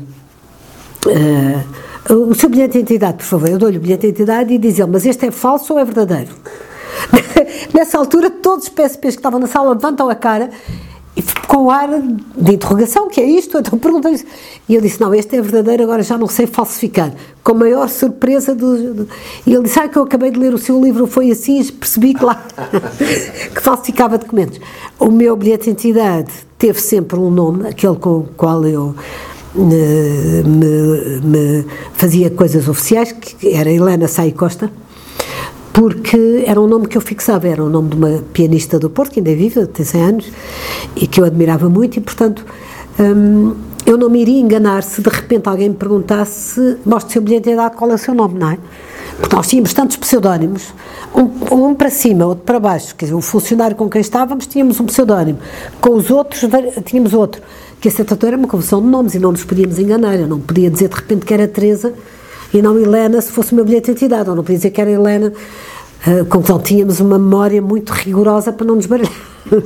Uh, 1.06 1.85
o 2.10 2.34
seu 2.34 2.48
bilhete 2.48 2.72
de 2.72 2.78
identidade, 2.78 3.18
por 3.18 3.24
favor. 3.24 3.48
Eu 3.48 3.58
dou-lhe 3.58 3.78
o 3.78 3.80
bilhete 3.80 4.02
de 4.02 4.08
identidade 4.08 4.54
e 4.54 4.58
diz 4.58 4.78
ele, 4.78 4.90
mas 4.90 5.04
este 5.04 5.26
é 5.26 5.30
falso 5.30 5.72
ou 5.72 5.78
é 5.78 5.84
verdadeiro? 5.84 6.30
Nessa 7.74 7.98
altura, 7.98 8.30
todos 8.30 8.66
os 8.66 8.70
PSPs 8.70 9.14
que 9.14 9.20
estavam 9.20 9.40
na 9.40 9.46
sala 9.46 9.70
levantam 9.70 10.08
a 10.08 10.14
cara 10.14 10.50
e 11.16 11.22
com 11.46 11.70
ar 11.70 11.88
de 12.36 12.54
interrogação, 12.54 13.08
que 13.08 13.20
é 13.20 13.24
isto? 13.24 13.56
Então 13.66 13.78
perguntam 13.78 14.12
isso. 14.12 14.24
E 14.68 14.74
eu 14.74 14.80
disse, 14.80 15.00
não, 15.00 15.14
este 15.14 15.36
é 15.36 15.40
verdadeiro, 15.40 15.82
agora 15.82 16.02
já 16.02 16.18
não 16.18 16.28
sei 16.28 16.46
falsificar. 16.46 17.12
Com 17.42 17.52
a 17.52 17.54
maior 17.54 17.88
surpresa 17.88 18.54
do... 18.54 18.94
do... 18.94 19.08
E 19.46 19.52
ele 19.52 19.64
disse, 19.64 19.78
ah, 19.80 19.88
que 19.88 19.96
eu 19.96 20.02
acabei 20.02 20.30
de 20.30 20.38
ler 20.38 20.52
o 20.52 20.58
seu 20.58 20.80
livro, 20.82 21.06
foi 21.06 21.30
assim, 21.30 21.64
percebi 21.72 22.12
que 22.14 22.24
lá, 22.24 22.46
que 23.54 23.60
falsificava 23.62 24.18
documentos. 24.18 24.60
O 24.98 25.10
meu 25.10 25.34
bilhete 25.36 25.64
de 25.64 25.70
identidade 25.70 26.30
teve 26.58 26.80
sempre 26.80 27.18
um 27.18 27.30
nome, 27.30 27.68
aquele 27.68 27.96
com 27.96 28.18
o 28.18 28.28
qual 28.36 28.64
eu 28.66 28.94
me, 29.56 31.20
me, 31.22 31.64
fazia 31.94 32.30
coisas 32.30 32.68
oficiais, 32.68 33.12
que 33.12 33.54
era 33.54 33.70
Helena 33.70 34.08
Sai 34.08 34.32
Costa, 34.32 34.70
porque 35.72 36.44
era 36.46 36.60
um 36.60 36.66
nome 36.66 36.86
que 36.86 36.96
eu 36.96 37.00
fixava, 37.00 37.46
era 37.48 37.62
o 37.62 37.68
nome 37.68 37.90
de 37.90 37.96
uma 37.96 38.22
pianista 38.32 38.78
do 38.78 38.88
Porto, 38.88 39.12
que 39.12 39.20
ainda 39.20 39.30
é 39.30 39.34
viva, 39.34 39.66
tem 39.66 39.84
100 39.84 40.02
anos, 40.02 40.32
e 40.94 41.06
que 41.06 41.20
eu 41.20 41.24
admirava 41.24 41.68
muito, 41.68 41.98
e 41.98 42.00
portanto 42.00 42.44
hum, 42.98 43.54
eu 43.86 43.96
não 43.96 44.10
me 44.10 44.20
iria 44.20 44.40
enganar 44.40 44.82
se 44.82 45.00
de 45.00 45.08
repente 45.08 45.48
alguém 45.48 45.68
me 45.68 45.76
perguntasse, 45.76 46.78
mostre 46.84 47.10
o 47.10 47.12
seu 47.12 47.22
bilhete 47.22 47.44
de 47.44 47.50
idade, 47.52 47.76
qual 47.76 47.90
é 47.90 47.94
o 47.94 47.98
seu 47.98 48.14
nome, 48.14 48.38
não 48.38 48.50
é? 48.50 48.58
Porque 49.20 49.34
nós 49.34 49.46
tínhamos 49.46 49.72
tantos 49.72 49.96
pseudónimos, 49.96 50.74
um, 51.14 51.68
um, 51.68 51.74
para 51.74 51.88
cima, 51.88 52.26
outro 52.26 52.44
para 52.44 52.58
baixo, 52.58 52.94
quer 52.96 53.06
dizer, 53.06 53.14
o 53.14 53.20
funcionário 53.20 53.76
com 53.76 53.88
quem 53.88 54.00
estávamos 54.00 54.46
tínhamos 54.46 54.80
um 54.80 54.86
pseudónimo, 54.86 55.38
com 55.80 55.94
os 55.94 56.10
outros 56.10 56.42
tínhamos 56.84 57.14
outro, 57.14 57.40
que 57.80 57.88
a 57.88 57.90
certa 57.90 58.14
altura 58.14 58.32
era 58.32 58.38
uma 58.38 58.48
confusão 58.48 58.80
de 58.80 58.88
nomes 58.88 59.14
e 59.14 59.18
não 59.18 59.32
nos 59.32 59.44
podíamos 59.44 59.78
enganar, 59.78 60.18
eu 60.18 60.26
não 60.26 60.40
podia 60.40 60.70
dizer 60.70 60.88
de 60.88 60.94
repente 60.96 61.26
que 61.26 61.34
era 61.34 61.46
Teresa 61.46 61.92
e 62.52 62.62
não 62.62 62.78
Helena 62.78 63.20
se 63.20 63.30
fosse 63.30 63.52
o 63.52 63.56
meu 63.56 63.64
bilhete 63.64 63.86
de 63.86 63.90
identidade, 63.92 64.30
ou 64.30 64.36
não 64.36 64.42
podia 64.42 64.56
dizer 64.56 64.70
que 64.70 64.80
era 64.80 64.90
Helena, 64.90 65.32
uh, 66.06 66.24
com 66.26 66.42
que 66.42 66.58
tínhamos 66.60 67.00
uma 67.00 67.18
memória 67.18 67.60
muito 67.60 67.90
rigorosa 67.90 68.52
para 68.52 68.66
não 68.66 68.76
nos 68.76 68.86
baralhar. 68.86 69.12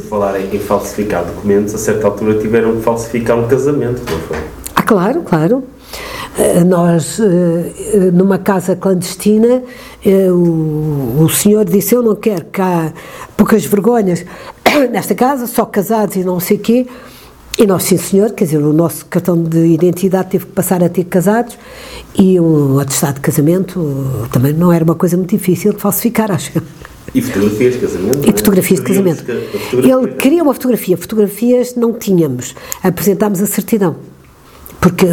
Falar 0.08 0.40
em, 0.40 0.54
em 0.54 0.58
falsificar 0.58 1.24
documentos, 1.24 1.74
a 1.74 1.78
certa 1.78 2.06
altura 2.06 2.38
tiveram 2.38 2.76
que 2.76 2.82
falsificar 2.82 3.38
um 3.38 3.48
casamento, 3.48 4.02
não 4.10 4.18
foi? 4.20 4.36
Ah, 4.74 4.82
claro, 4.82 5.22
claro. 5.22 5.64
Uh, 6.38 6.64
nós, 6.64 7.18
uh, 7.18 8.12
numa 8.12 8.38
casa 8.38 8.76
clandestina, 8.76 9.62
o, 10.32 11.22
o 11.24 11.28
senhor 11.28 11.64
disse: 11.64 11.94
Eu 11.94 12.02
não 12.02 12.14
quero 12.14 12.44
cá 12.46 12.92
poucas 13.36 13.64
vergonhas 13.64 14.24
nesta 14.90 15.14
casa, 15.14 15.46
só 15.46 15.64
casados 15.64 16.16
e 16.16 16.24
não 16.24 16.38
sei 16.40 16.56
o 16.56 16.60
quê. 16.60 16.86
E 17.60 17.66
nós, 17.66 17.82
sim 17.82 17.98
senhor, 17.98 18.30
quer 18.30 18.44
dizer, 18.44 18.56
o 18.56 18.72
nosso 18.72 19.04
cartão 19.04 19.36
de 19.36 19.66
identidade 19.66 20.30
teve 20.30 20.46
que 20.46 20.52
passar 20.52 20.82
a 20.82 20.88
ter 20.88 21.04
casados 21.04 21.58
e 22.18 22.40
um 22.40 22.78
atestado 22.78 23.16
de 23.16 23.20
casamento 23.20 24.26
também 24.32 24.54
não 24.54 24.72
era 24.72 24.82
uma 24.82 24.94
coisa 24.94 25.14
muito 25.14 25.36
difícil 25.36 25.74
de 25.74 25.78
falsificar, 25.78 26.32
acho. 26.32 26.52
E 27.14 27.20
fotografias 27.20 27.74
de 27.74 27.80
casamento? 27.80 28.26
E 28.26 28.30
é? 28.30 28.32
fotografias 28.32 28.80
de 28.80 28.86
casamento. 28.86 29.24
Ele 29.74 30.14
queria 30.14 30.42
uma 30.42 30.54
fotografia, 30.54 30.96
fotografias 30.96 31.74
não 31.74 31.92
tínhamos, 31.92 32.54
apresentámos 32.82 33.42
a 33.42 33.46
certidão. 33.46 33.96
Porque, 34.80 35.04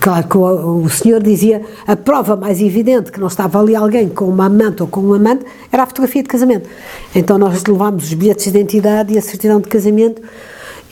claro 0.00 0.26
que 0.26 0.36
o, 0.36 0.82
o, 0.82 0.90
senhor 0.90 1.22
dizia 1.22 1.62
a 1.86 1.94
prova 1.94 2.34
mais 2.34 2.60
evidente 2.60 3.12
que 3.12 3.20
não 3.20 3.28
estava 3.28 3.60
ali 3.60 3.76
alguém 3.76 4.08
com 4.08 4.24
uma 4.24 4.46
amante 4.46 4.82
ou 4.82 4.88
com 4.88 5.00
um 5.00 5.14
amante 5.14 5.44
era 5.70 5.84
a 5.84 5.86
fotografia 5.86 6.24
de 6.24 6.28
casamento. 6.28 6.68
Então 7.14 7.38
nós 7.38 7.62
levámos 7.64 8.02
os 8.06 8.14
bilhetes 8.14 8.42
de 8.42 8.58
identidade 8.58 9.14
e 9.14 9.18
a 9.18 9.22
certidão 9.22 9.60
de 9.60 9.68
casamento 9.68 10.20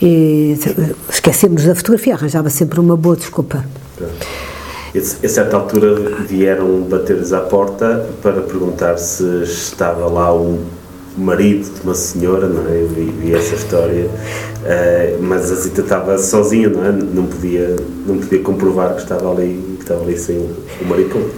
e 0.01 0.57
esquecemos 1.09 1.65
da 1.65 1.75
fotografia, 1.75 2.15
arranjava 2.15 2.51
sempre 2.51 2.79
uma 2.81 2.97
boa 2.97 3.17
desculpa. 3.17 3.65
A 4.95 5.29
certa 5.29 5.57
altura 5.57 6.25
vieram 6.27 6.81
bater-lhes 6.83 7.33
à 7.33 7.41
porta 7.41 8.09
para 8.23 8.41
perguntar 8.41 8.97
se 8.97 9.43
estava 9.43 10.07
lá 10.07 10.35
o 10.35 10.59
marido 11.17 11.69
de 11.75 11.81
uma 11.83 11.95
senhora, 11.95 12.47
não 12.47 12.67
é? 12.69 12.83
Eu 12.83 12.89
vi, 12.89 13.05
vi 13.05 13.35
essa 13.35 13.55
história, 13.55 14.05
uh, 14.07 15.23
mas 15.23 15.51
a 15.51 15.55
Zita 15.55 15.81
estava 15.81 16.19
sozinha, 16.19 16.69
não 16.69 16.85
é? 16.85 16.93
Não 16.93 17.27
podia, 17.27 17.77
não 18.07 18.19
podia 18.19 18.41
comprovar 18.41 18.95
que 18.95 19.03
estava 19.03 19.31
ali, 19.33 19.77
que 19.77 19.83
estava 19.83 20.03
ali 20.03 20.19
sem 20.19 20.37
o 20.37 20.85
marido. 20.85 21.31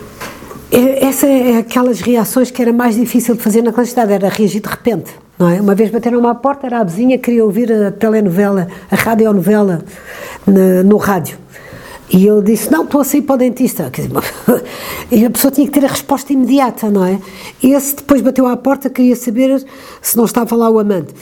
É, 0.71 1.05
essa 1.07 1.27
é 1.27 1.59
aquelas 1.59 2.01
reações 2.01 2.51
que 2.51 2.61
era 2.61 2.73
mais 2.73 2.97
difícil 2.97 3.35
de 3.35 3.41
fazer 3.41 3.63
na 3.63 3.73
clandestinidade, 3.73 4.13
era 4.13 4.29
reagir 4.29 4.61
de 4.61 4.69
repente. 4.69 5.11
Não 5.39 5.49
é? 5.49 5.61
Uma 5.61 5.75
vez 5.75 5.91
bateram-me 5.91 6.27
à 6.27 6.35
porta, 6.35 6.67
era 6.67 6.81
a 6.81 6.85
vizinha, 6.85 7.17
queria 7.19 7.45
ouvir 7.45 7.73
a 7.73 7.93
telenovela, 7.93 8.67
a 8.91 8.97
radionovela 8.97 9.85
no, 10.47 10.83
no 10.83 10.97
rádio. 10.97 11.39
E 12.11 12.27
eu 12.27 12.41
disse, 12.43 12.73
não, 12.73 12.85
estou 12.85 13.03
a 13.03 13.05
sair 13.05 13.23
para 13.23 13.35
o 13.35 13.39
dentista. 13.39 13.91
E 15.11 15.25
a 15.25 15.31
pessoa 15.31 15.51
tinha 15.51 15.67
que 15.67 15.73
ter 15.73 15.87
a 15.87 15.89
resposta 15.89 16.35
imediata, 16.35 16.91
não 16.91 17.03
é? 17.03 17.19
Esse 17.63 17.97
depois 17.97 18.21
bateu 18.21 18.47
à 18.47 18.55
porta, 18.59 18.91
queria 18.91 19.17
saber 19.17 19.65
se 20.03 20.17
não 20.19 20.27
estava 20.27 20.55
lá 20.55 20.69
o 20.69 20.79
amante. 20.79 21.15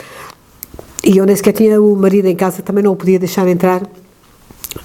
E 1.04 1.18
eu 1.18 1.24
nem 1.24 1.36
sequer 1.36 1.52
tinha 1.52 1.80
o 1.80 1.94
marido 1.94 2.26
em 2.26 2.34
casa, 2.34 2.62
também 2.62 2.82
não 2.82 2.92
o 2.92 2.96
podia 2.96 3.16
deixar 3.16 3.46
entrar. 3.46 3.82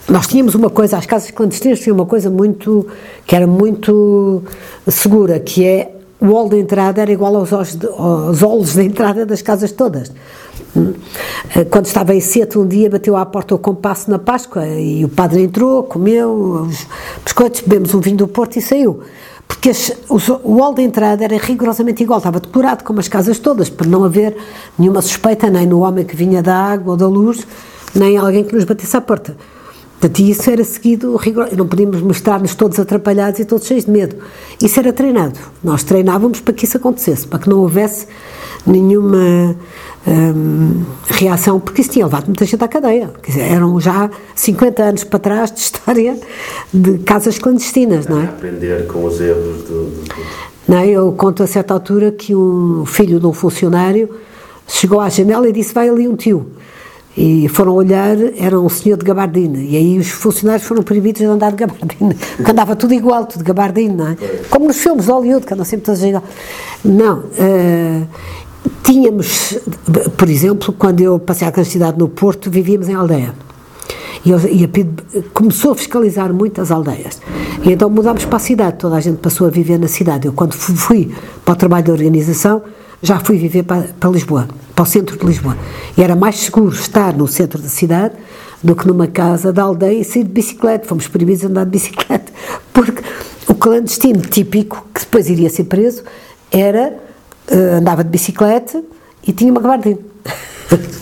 Nós 0.07 0.27
tínhamos 0.27 0.53
uma 0.53 0.69
coisa, 0.69 0.97
as 0.97 1.07
casas 1.07 1.31
clandestinas 1.31 1.79
tinham 1.79 1.95
uma 1.95 2.05
coisa 2.05 2.29
muito, 2.29 2.85
que 3.25 3.35
era 3.35 3.47
muito 3.47 4.43
segura, 4.87 5.39
que 5.39 5.65
é 5.65 5.90
o 6.21 6.27
hall 6.27 6.47
de 6.47 6.59
entrada 6.59 7.01
era 7.01 7.11
igual 7.11 7.35
aos, 7.35 7.51
aos, 7.51 7.77
aos 8.43 8.73
de 8.75 8.83
entrada 8.83 9.25
das 9.25 9.41
casas 9.41 9.71
todas. 9.71 10.11
Hum? 10.75 10.93
Eh, 11.55 11.65
quando 11.65 11.87
estava 11.87 12.13
em 12.13 12.21
Seto, 12.21 12.61
um 12.61 12.67
dia 12.67 12.89
bateu 12.91 13.17
à 13.17 13.25
porta 13.25 13.55
o 13.55 13.57
compasso 13.57 14.09
na 14.09 14.19
Páscoa 14.19 14.67
e 14.67 15.03
o 15.03 15.09
padre 15.09 15.41
entrou, 15.41 15.83
comeu 15.83 16.67
os 16.67 16.85
biscoitos, 17.25 17.61
bebemos 17.61 17.93
um 17.95 17.99
vinho 17.99 18.17
do 18.17 18.27
Porto 18.27 18.57
e 18.57 18.61
saiu. 18.61 19.01
Porque 19.47 19.71
as, 19.71 19.91
o 20.07 20.57
hall 20.57 20.75
de 20.75 20.83
entrada 20.83 21.23
era 21.23 21.37
rigorosamente 21.37 22.03
igual, 22.03 22.19
estava 22.19 22.39
decorado 22.39 22.83
como 22.83 22.99
as 22.99 23.07
casas 23.07 23.39
todas, 23.39 23.69
para 23.69 23.87
não 23.87 24.03
haver 24.03 24.37
nenhuma 24.77 25.01
suspeita 25.01 25.49
nem 25.49 25.65
no 25.65 25.81
homem 25.81 26.05
que 26.05 26.15
vinha 26.15 26.41
da 26.43 26.55
água 26.55 26.91
ou 26.91 26.97
da 26.97 27.07
luz, 27.07 27.45
nem 27.95 28.15
alguém 28.15 28.43
que 28.43 28.53
nos 28.53 28.63
batesse 28.63 28.95
à 28.95 29.01
porta. 29.01 29.35
Portanto, 30.01 30.19
isso 30.19 30.49
era 30.49 30.63
seguido 30.63 31.15
rigoroso. 31.15 31.55
Não 31.55 31.67
podíamos 31.67 32.01
mostrar-nos 32.01 32.55
todos 32.55 32.79
atrapalhados 32.79 33.39
e 33.39 33.45
todos 33.45 33.67
cheios 33.67 33.85
de 33.85 33.91
medo. 33.91 34.15
Isso 34.59 34.79
era 34.79 34.91
treinado. 34.91 35.39
Nós 35.63 35.83
treinávamos 35.83 36.41
para 36.41 36.55
que 36.55 36.65
isso 36.65 36.75
acontecesse, 36.75 37.27
para 37.27 37.37
que 37.37 37.47
não 37.47 37.59
houvesse 37.59 38.07
nenhuma 38.65 39.55
hum, 40.07 40.83
reação, 41.07 41.59
porque 41.59 41.81
isso 41.81 41.91
tinha 41.91 42.05
levado 42.05 42.25
muita 42.25 42.43
gente 42.45 42.63
à 42.63 42.67
cadeia. 42.67 43.11
Quer 43.21 43.31
dizer, 43.31 43.43
eram 43.43 43.79
já 43.79 44.09
50 44.33 44.83
anos 44.83 45.03
para 45.03 45.19
trás 45.19 45.51
de 45.51 45.59
história 45.59 46.17
de 46.73 46.97
casas 46.99 47.37
clandestinas, 47.37 48.07
não 48.07 48.21
é? 48.21 48.25
Aprender 48.25 48.87
com 48.87 49.05
os 49.05 49.21
erros 49.21 49.61
do. 49.65 49.85
do... 49.85 50.03
Não, 50.67 50.83
eu 50.83 51.11
conto 51.11 51.43
a 51.43 51.47
certa 51.47 51.75
altura 51.75 52.11
que 52.11 52.35
um 52.35 52.87
filho 52.87 53.19
de 53.19 53.27
um 53.27 53.33
funcionário 53.33 54.09
chegou 54.67 54.99
à 54.99 55.09
janela 55.09 55.47
e 55.47 55.51
disse: 55.51 55.75
Vai 55.75 55.89
ali 55.89 56.07
um 56.07 56.15
tio. 56.15 56.47
E 57.15 57.49
foram 57.49 57.73
olhar, 57.73 58.15
era 58.37 58.57
um 58.59 58.69
senhor 58.69 58.97
de 58.97 59.03
gabardina. 59.03 59.57
E 59.57 59.75
aí 59.75 59.99
os 59.99 60.09
funcionários 60.09 60.65
foram 60.65 60.81
proibidos 60.81 61.19
de 61.19 61.25
andar 61.25 61.51
de 61.51 61.57
gabardina. 61.57 62.15
Porque 62.37 62.51
andava 62.51 62.75
tudo 62.75 62.93
igual, 62.93 63.25
tudo 63.25 63.39
de 63.39 63.43
gabardina, 63.43 63.93
não 63.93 64.11
é? 64.11 64.15
Como 64.49 64.67
nos 64.67 64.77
filmes 64.77 65.05
de 65.05 65.11
Hollywood, 65.11 65.45
que 65.45 65.53
andam 65.53 65.65
sempre 65.65 65.85
todos 65.85 66.01
igual. 66.03 66.23
Não. 66.85 67.19
Uh, 67.19 68.07
tínhamos, 68.83 69.57
por 70.17 70.29
exemplo, 70.29 70.73
quando 70.77 71.01
eu 71.01 71.19
passei 71.19 71.47
a 71.47 71.51
clandestinidade 71.51 71.99
no 71.99 72.07
Porto, 72.07 72.49
vivíamos 72.49 72.87
em 72.87 72.93
aldeia. 72.93 73.33
E, 74.25 74.29
e 74.29 74.63
a 74.63 74.67
PID 74.67 74.89
começou 75.33 75.71
a 75.71 75.75
fiscalizar 75.75 76.33
muitas 76.33 76.71
aldeias. 76.71 77.21
E 77.63 77.71
então 77.71 77.89
mudámos 77.89 78.25
para 78.25 78.37
a 78.37 78.39
cidade, 78.39 78.77
toda 78.77 78.95
a 78.95 78.99
gente 78.99 79.17
passou 79.17 79.47
a 79.47 79.49
viver 79.49 79.79
na 79.79 79.87
cidade. 79.87 80.27
Eu, 80.27 80.33
quando 80.33 80.53
fui 80.53 81.11
para 81.43 81.53
o 81.53 81.55
trabalho 81.55 81.85
de 81.85 81.91
organização, 81.91 82.61
já 83.01 83.19
fui 83.19 83.37
viver 83.37 83.63
para, 83.63 83.83
para 83.99 84.09
Lisboa, 84.09 84.47
para 84.75 84.83
o 84.83 84.85
centro 84.85 85.17
de 85.17 85.25
Lisboa. 85.25 85.57
E 85.97 86.03
era 86.03 86.15
mais 86.15 86.37
seguro 86.37 86.73
estar 86.73 87.13
no 87.13 87.27
centro 87.27 87.61
da 87.61 87.69
cidade 87.69 88.15
do 88.63 88.75
que 88.75 88.87
numa 88.87 89.07
casa 89.07 89.51
da 89.51 89.63
aldeia 89.63 89.99
e 89.99 90.03
sair 90.03 90.23
de 90.23 90.29
bicicleta. 90.29 90.87
Fomos 90.87 91.07
proibidos 91.07 91.41
de 91.41 91.47
andar 91.47 91.65
de 91.65 91.71
bicicleta, 91.71 92.31
porque 92.71 93.01
o 93.47 93.55
clandestino 93.55 94.21
típico, 94.21 94.85
que 94.93 95.01
depois 95.01 95.29
iria 95.29 95.49
ser 95.49 95.63
preso, 95.63 96.03
era, 96.51 96.93
uh, 97.51 97.77
andava 97.77 98.03
de 98.03 98.09
bicicleta 98.09 98.83
e 99.25 99.33
tinha 99.33 99.51
uma 99.51 99.61
gabardina. 99.61 99.99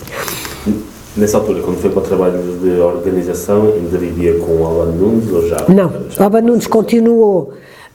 Nessa 1.16 1.38
altura, 1.38 1.60
quando 1.62 1.78
foi 1.78 1.90
para 1.90 2.00
o 2.00 2.04
trabalho 2.04 2.38
de 2.62 2.70
organização, 2.80 3.72
ainda 3.74 3.98
vivia 3.98 4.38
com 4.38 4.62
o 4.62 4.64
Alban 4.64 4.92
Nunes 4.92 5.32
ou 5.32 5.48
já? 5.48 5.56
Não, 5.68 5.92
já... 6.08 6.20
o 6.20 6.24
Alban 6.24 6.42
Nunes 6.42 6.66
continuou 6.68 7.52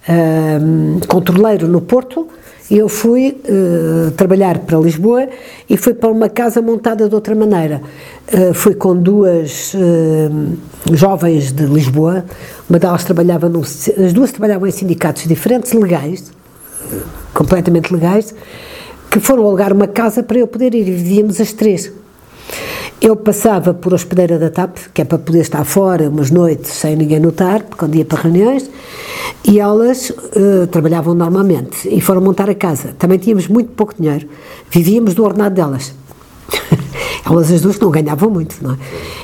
uh, 0.10 1.07
controleiro 1.07 1.65
no 1.67 1.79
Porto, 1.79 2.27
eu 2.69 2.89
fui 2.89 3.38
uh, 3.48 4.12
trabalhar 4.12 4.60
para 4.60 4.77
Lisboa 4.79 5.29
e 5.69 5.77
fui 5.77 5.93
para 5.93 6.10
uma 6.10 6.27
casa 6.27 6.62
montada 6.62 7.07
de 7.07 7.13
outra 7.13 7.36
maneira. 7.36 7.81
Uh, 8.34 8.53
fui 8.53 8.74
com 8.74 8.95
duas 8.95 9.74
uh, 9.75 10.95
jovens 10.95 11.51
de 11.51 11.63
Lisboa, 11.63 12.25
uma 12.69 12.79
delas 12.79 13.03
trabalhava 13.03 13.48
num, 13.48 13.62
as 13.62 14.13
duas 14.13 14.31
trabalhavam 14.31 14.67
em 14.67 14.72
sindicatos 14.72 15.24
diferentes, 15.24 15.72
legais, 15.74 16.31
completamente 17.34 17.93
legais, 17.93 18.34
que 19.12 19.19
foram 19.19 19.45
alugar 19.45 19.72
uma 19.72 19.88
casa 19.88 20.24
para 20.24 20.39
eu 20.39 20.48
poder 20.48 20.74
ir 20.74 20.84
vivíamos 20.84 21.39
as 21.39 21.53
três. 21.53 21.91
Eu 23.06 23.16
passava 23.16 23.72
por 23.72 23.94
hospedeira 23.94 24.40
da 24.40 24.50
TAP, 24.50 24.78
que 24.92 25.00
é 25.00 25.06
para 25.06 25.20
poder 25.20 25.42
estar 25.42 25.64
fora 25.64 26.10
umas 26.10 26.32
noites 26.32 26.72
sem 26.72 26.96
ninguém 26.96 27.20
notar, 27.20 27.62
quando 27.78 27.94
ia 27.94 28.04
para 28.04 28.24
reuniões, 28.24 28.68
e 29.48 29.60
elas 29.60 30.10
uh, 30.10 30.66
trabalhavam 30.72 31.14
normalmente 31.14 31.88
e 31.88 32.02
foram 32.02 32.20
montar 32.20 32.50
a 32.50 32.56
casa. 32.56 32.96
Também 32.98 33.20
tínhamos 33.20 33.48
muito 33.48 33.70
pouco 33.74 33.94
dinheiro, 33.96 34.28
vivíamos 34.72 35.14
do 35.14 35.24
ordenado 35.24 35.54
delas. 35.54 35.94
elas 37.30 37.52
as 37.52 37.62
duas 37.62 37.78
não 37.78 37.92
ganhavam 37.92 38.28
muito, 38.28 38.56
não 38.60 38.74
é? 38.74 38.78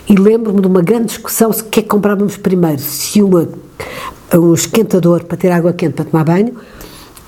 E 0.07 0.15
lembro-me 0.15 0.61
de 0.61 0.67
uma 0.67 0.83
grande 0.83 1.07
discussão 1.07 1.51
se 1.51 1.63
o 1.63 1.65
que 1.65 1.79
é 1.79 1.81
que 1.81 1.89
comprávamos 1.89 2.37
primeiro, 2.37 2.79
se 2.79 3.19
uma, 3.23 3.49
um 4.35 4.53
esquentador 4.53 5.23
para 5.23 5.37
ter 5.37 5.49
água 5.49 5.73
quente 5.73 5.93
para 5.93 6.05
tomar 6.05 6.23
banho 6.23 6.53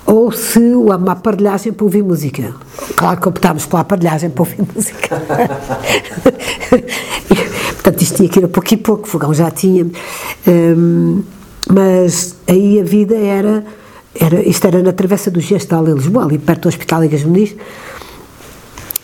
ou 0.06 0.30
se 0.32 0.58
uma 0.58 1.12
aparelhagem 1.12 1.72
para 1.72 1.84
ouvir 1.84 2.02
música. 2.02 2.54
Claro 2.96 3.20
que 3.20 3.28
optámos 3.28 3.66
pela 3.66 3.82
aparelhagem 3.82 4.30
para 4.30 4.42
ouvir 4.42 4.64
música. 4.74 5.22
Portanto, 7.74 8.02
isto 8.02 8.16
tinha 8.16 8.28
que 8.28 8.38
ir 8.38 8.44
a 8.44 8.48
pouco 8.48 8.74
e 8.74 8.76
pouco, 8.76 9.08
fogão 9.08 9.34
já 9.34 9.50
tinha. 9.50 9.86
Um, 10.46 11.22
mas 11.70 12.34
aí 12.46 12.80
a 12.80 12.84
vida 12.84 13.16
era, 13.16 13.64
era. 14.18 14.46
Isto 14.46 14.66
era 14.66 14.82
na 14.82 14.92
Travessa 14.92 15.30
do 15.30 15.40
Gestal 15.40 15.86
em 15.88 15.94
Lisboa, 15.94 16.24
ali 16.24 16.38
perto 16.38 16.62
do 16.62 16.68
Hospital 16.68 17.02
Ligas 17.02 17.24
Muniz. 17.24 17.54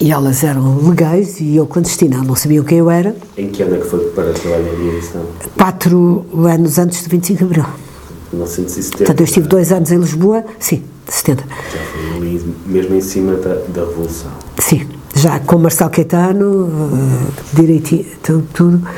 E 0.01 0.11
elas 0.11 0.43
eram 0.43 0.79
legais 0.89 1.41
e 1.41 1.57
eu 1.57 1.67
clandestina, 1.67 2.23
não 2.23 2.35
sabiam 2.35 2.65
quem 2.65 2.79
eu 2.79 2.91
era. 2.91 3.15
Em 3.37 3.49
que 3.49 3.63
ano 3.63 3.75
é 3.75 3.79
que 3.81 3.87
foi 3.87 4.01
para 4.11 4.33
trabalhar 4.33 4.67
em 4.67 4.89
aviação? 4.89 5.27
Quatro 5.59 6.25
anos 6.47 6.79
antes 6.79 7.03
de 7.03 7.09
25 7.11 7.39
de 7.39 7.45
Abril. 7.45 7.90
1970. 8.33 8.99
Portanto, 8.99 9.21
eu 9.21 9.25
estive 9.25 9.49
dois 9.49 9.73
anos 9.73 9.91
em 9.91 9.99
Lisboa, 9.99 10.45
sim, 10.59 10.83
70. 11.09 11.43
Já 11.43 11.79
foi 11.79 12.41
mesmo 12.67 12.95
em 12.95 13.01
cima 13.01 13.35
da, 13.35 13.55
da 13.55 13.81
Revolução. 13.87 14.31
Sim, 14.59 14.87
já 15.15 15.41
com 15.41 15.59
Marcelo 15.59 15.91
Caetano, 15.91 16.67
uh, 16.67 17.33
direitinho, 17.53 18.07
tudo. 18.23 18.47
tudo. 18.53 18.89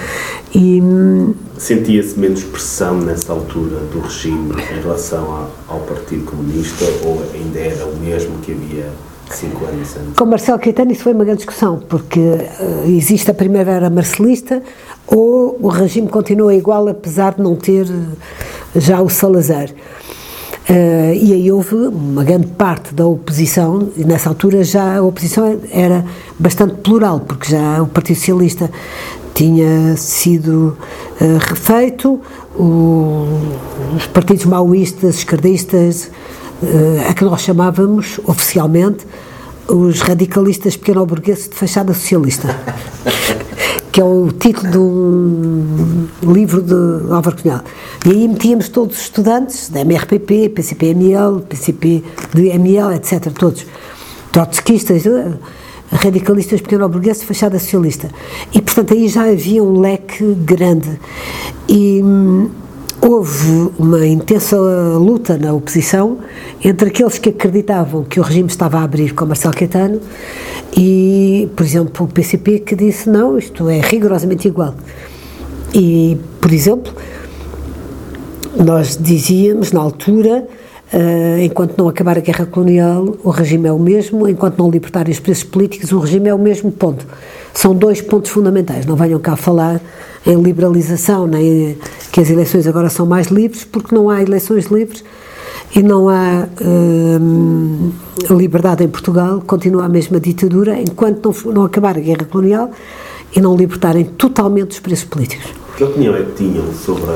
E. 0.54 0.82
Sentia-se 1.56 2.18
menos 2.18 2.42
pressão 2.42 3.00
nessa 3.00 3.32
altura 3.32 3.76
do 3.92 4.00
regime 4.00 4.52
em 4.52 4.82
relação 4.82 5.24
ao, 5.24 5.76
ao 5.76 5.80
Partido 5.80 6.24
Comunista 6.24 6.84
ou 7.04 7.22
ainda 7.32 7.58
era 7.58 7.86
o 7.86 7.96
mesmo 7.96 8.38
que 8.38 8.52
havia 8.52 8.90
cinco 9.30 9.64
anos 9.64 9.96
antes? 9.96 10.16
Com 10.16 10.26
Marcelo 10.26 10.58
Caetano 10.58 10.92
isso 10.92 11.04
foi 11.04 11.12
uma 11.12 11.24
grande 11.24 11.38
discussão, 11.38 11.80
porque 11.88 12.18
uh, 12.18 12.86
existe 12.86 13.30
a 13.30 13.34
primavera 13.34 13.88
marcelista 13.88 14.62
ou 15.06 15.56
o 15.60 15.68
regime 15.68 16.08
continua 16.08 16.54
igual 16.54 16.88
apesar 16.88 17.34
de 17.34 17.42
não 17.42 17.56
ter 17.56 17.86
já 18.74 19.00
o 19.00 19.08
Salazar. 19.08 19.68
Uh, 20.68 21.12
e 21.14 21.32
aí 21.32 21.50
houve 21.50 21.74
uma 21.74 22.22
grande 22.22 22.46
parte 22.46 22.94
da 22.94 23.04
oposição, 23.04 23.90
e 23.96 24.04
nessa 24.04 24.28
altura 24.28 24.62
já 24.62 24.96
a 24.98 25.02
oposição 25.02 25.58
era 25.70 26.04
bastante 26.38 26.74
plural, 26.76 27.20
porque 27.20 27.50
já 27.50 27.82
o 27.82 27.86
Partido 27.86 28.16
Socialista 28.16 28.70
tinha 29.34 29.96
sido 29.96 30.76
uh, 31.20 31.38
refeito, 31.40 32.20
o, 32.54 33.26
os 33.96 34.06
partidos 34.06 34.44
maoístas, 34.44 35.16
esquerdistas, 35.16 36.10
uh, 36.62 37.10
a 37.10 37.14
que 37.14 37.24
nós 37.24 37.40
chamávamos 37.40 38.20
oficialmente 38.24 39.04
os 39.68 40.00
radicalistas 40.00 40.76
pequeno-burgueses 40.76 41.48
de 41.48 41.56
fachada 41.56 41.92
socialista. 41.92 42.48
que 43.92 44.00
é 44.00 44.04
o 44.04 44.32
título 44.32 44.70
de 44.70 44.78
um 44.78 46.08
livro 46.32 46.62
de 46.62 47.12
Álvaro 47.12 47.36
Cunhal. 47.36 47.60
E 48.06 48.10
aí 48.10 48.26
metíamos 48.26 48.70
todos 48.70 48.96
os 48.96 49.02
estudantes 49.02 49.68
da 49.68 49.82
MRPP, 49.82 50.48
PCPML, 50.48 51.42
PCP 51.42 52.02
de 52.34 52.48
ML, 52.48 52.94
etc., 52.94 53.30
todos, 53.32 53.66
trotskistas, 54.32 55.04
eh, 55.04 55.32
radicalistas 55.90 56.62
pequeno-burgueses, 56.62 57.22
fachada 57.22 57.58
socialista. 57.58 58.08
E, 58.54 58.62
portanto, 58.62 58.94
aí 58.94 59.08
já 59.08 59.24
havia 59.24 59.62
um 59.62 59.78
leque 59.78 60.24
grande. 60.36 60.98
E 61.68 62.02
hum, 62.02 62.48
houve 63.04 63.72
uma 63.78 64.06
intensa 64.06 64.56
luta 64.56 65.36
na 65.36 65.52
oposição 65.52 66.18
entre 66.64 66.88
aqueles 66.88 67.18
que 67.18 67.30
acreditavam 67.30 68.04
que 68.04 68.20
o 68.20 68.22
regime 68.22 68.48
estava 68.48 68.78
a 68.78 68.84
abrir 68.84 69.12
com 69.12 69.26
Marcelo 69.26 69.52
Caetano 69.52 70.00
e, 70.76 71.50
por 71.56 71.66
exemplo, 71.66 72.06
o 72.06 72.08
PCP 72.08 72.60
que 72.60 72.76
disse 72.76 73.10
não, 73.10 73.36
isto 73.36 73.68
é 73.68 73.80
rigorosamente 73.80 74.46
igual. 74.46 74.74
E, 75.74 76.16
por 76.40 76.52
exemplo, 76.52 76.92
nós 78.56 78.96
dizíamos 78.96 79.72
na 79.72 79.80
altura, 79.80 80.46
uh, 80.92 81.40
enquanto 81.40 81.76
não 81.78 81.88
acabar 81.88 82.18
a 82.18 82.20
guerra 82.20 82.46
colonial, 82.46 83.16
o 83.22 83.30
regime 83.30 83.68
é 83.68 83.72
o 83.72 83.78
mesmo, 83.78 84.28
enquanto 84.28 84.58
não 84.58 84.70
libertarem 84.70 85.12
os 85.12 85.20
presos 85.20 85.44
políticos, 85.44 85.92
o 85.92 85.98
regime 85.98 86.28
é 86.28 86.34
o 86.34 86.38
mesmo 86.38 86.70
ponto. 86.70 87.06
São 87.54 87.74
dois 87.74 88.00
pontos 88.00 88.30
fundamentais. 88.30 88.86
Não 88.86 88.96
venham 88.96 89.18
cá 89.20 89.36
falar 89.36 89.80
em 90.26 90.40
liberalização, 90.40 91.26
nem 91.26 91.76
que 92.10 92.20
as 92.20 92.30
eleições 92.30 92.66
agora 92.66 92.88
são 92.88 93.06
mais 93.06 93.28
livres, 93.28 93.64
porque 93.64 93.94
não 93.94 94.08
há 94.08 94.22
eleições 94.22 94.66
livres 94.66 95.04
e 95.74 95.82
não 95.82 96.08
há 96.08 96.46
hum, 96.60 97.90
liberdade 98.30 98.84
em 98.84 98.88
Portugal, 98.88 99.42
continua 99.46 99.86
a 99.86 99.88
mesma 99.88 100.20
ditadura, 100.20 100.78
enquanto 100.78 101.34
não, 101.44 101.52
não 101.52 101.64
acabar 101.64 101.96
a 101.96 102.00
guerra 102.00 102.24
colonial 102.24 102.70
e 103.34 103.40
não 103.40 103.56
libertarem 103.56 104.04
totalmente 104.04 104.72
os 104.72 104.80
presos 104.80 105.04
políticos. 105.04 105.50
Que 105.76 105.84
opinião 105.84 106.14
é 106.14 106.22
que 106.22 106.32
tinham 106.32 106.72
sobre 106.74 107.10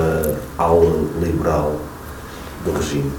a 0.58 0.62
aula 0.62 1.04
liberal 1.22 1.76
do 2.66 2.72
regime? 2.72 3.10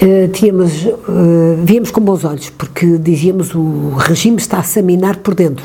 Uh, 0.00 0.28
tínhamos, 0.32 0.84
uh, 0.84 1.56
víamos 1.64 1.90
com 1.90 2.00
bons 2.00 2.24
olhos, 2.24 2.50
porque 2.50 2.98
dizíamos 2.98 3.54
o 3.54 3.94
regime 3.96 4.36
está-se 4.36 4.78
a 4.78 4.82
minar 4.82 5.16
por 5.16 5.34
dentro 5.34 5.64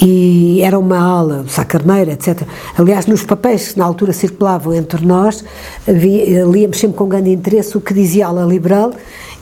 e 0.00 0.62
era 0.62 0.78
uma 0.78 0.98
aula, 0.98 1.44
Sá 1.48 1.64
Carneiro, 1.64 2.10
etc. 2.10 2.42
Aliás, 2.76 3.06
nos 3.06 3.22
papéis 3.22 3.72
que 3.72 3.78
na 3.78 3.84
altura 3.84 4.12
circulavam 4.12 4.72
entre 4.72 5.04
nós, 5.04 5.44
havia, 5.86 6.44
líamos 6.44 6.78
sempre 6.78 6.96
com 6.96 7.08
grande 7.08 7.30
interesse 7.30 7.76
o 7.76 7.80
que 7.80 7.92
dizia 7.92 8.26
a 8.26 8.28
ala 8.30 8.44
liberal 8.44 8.92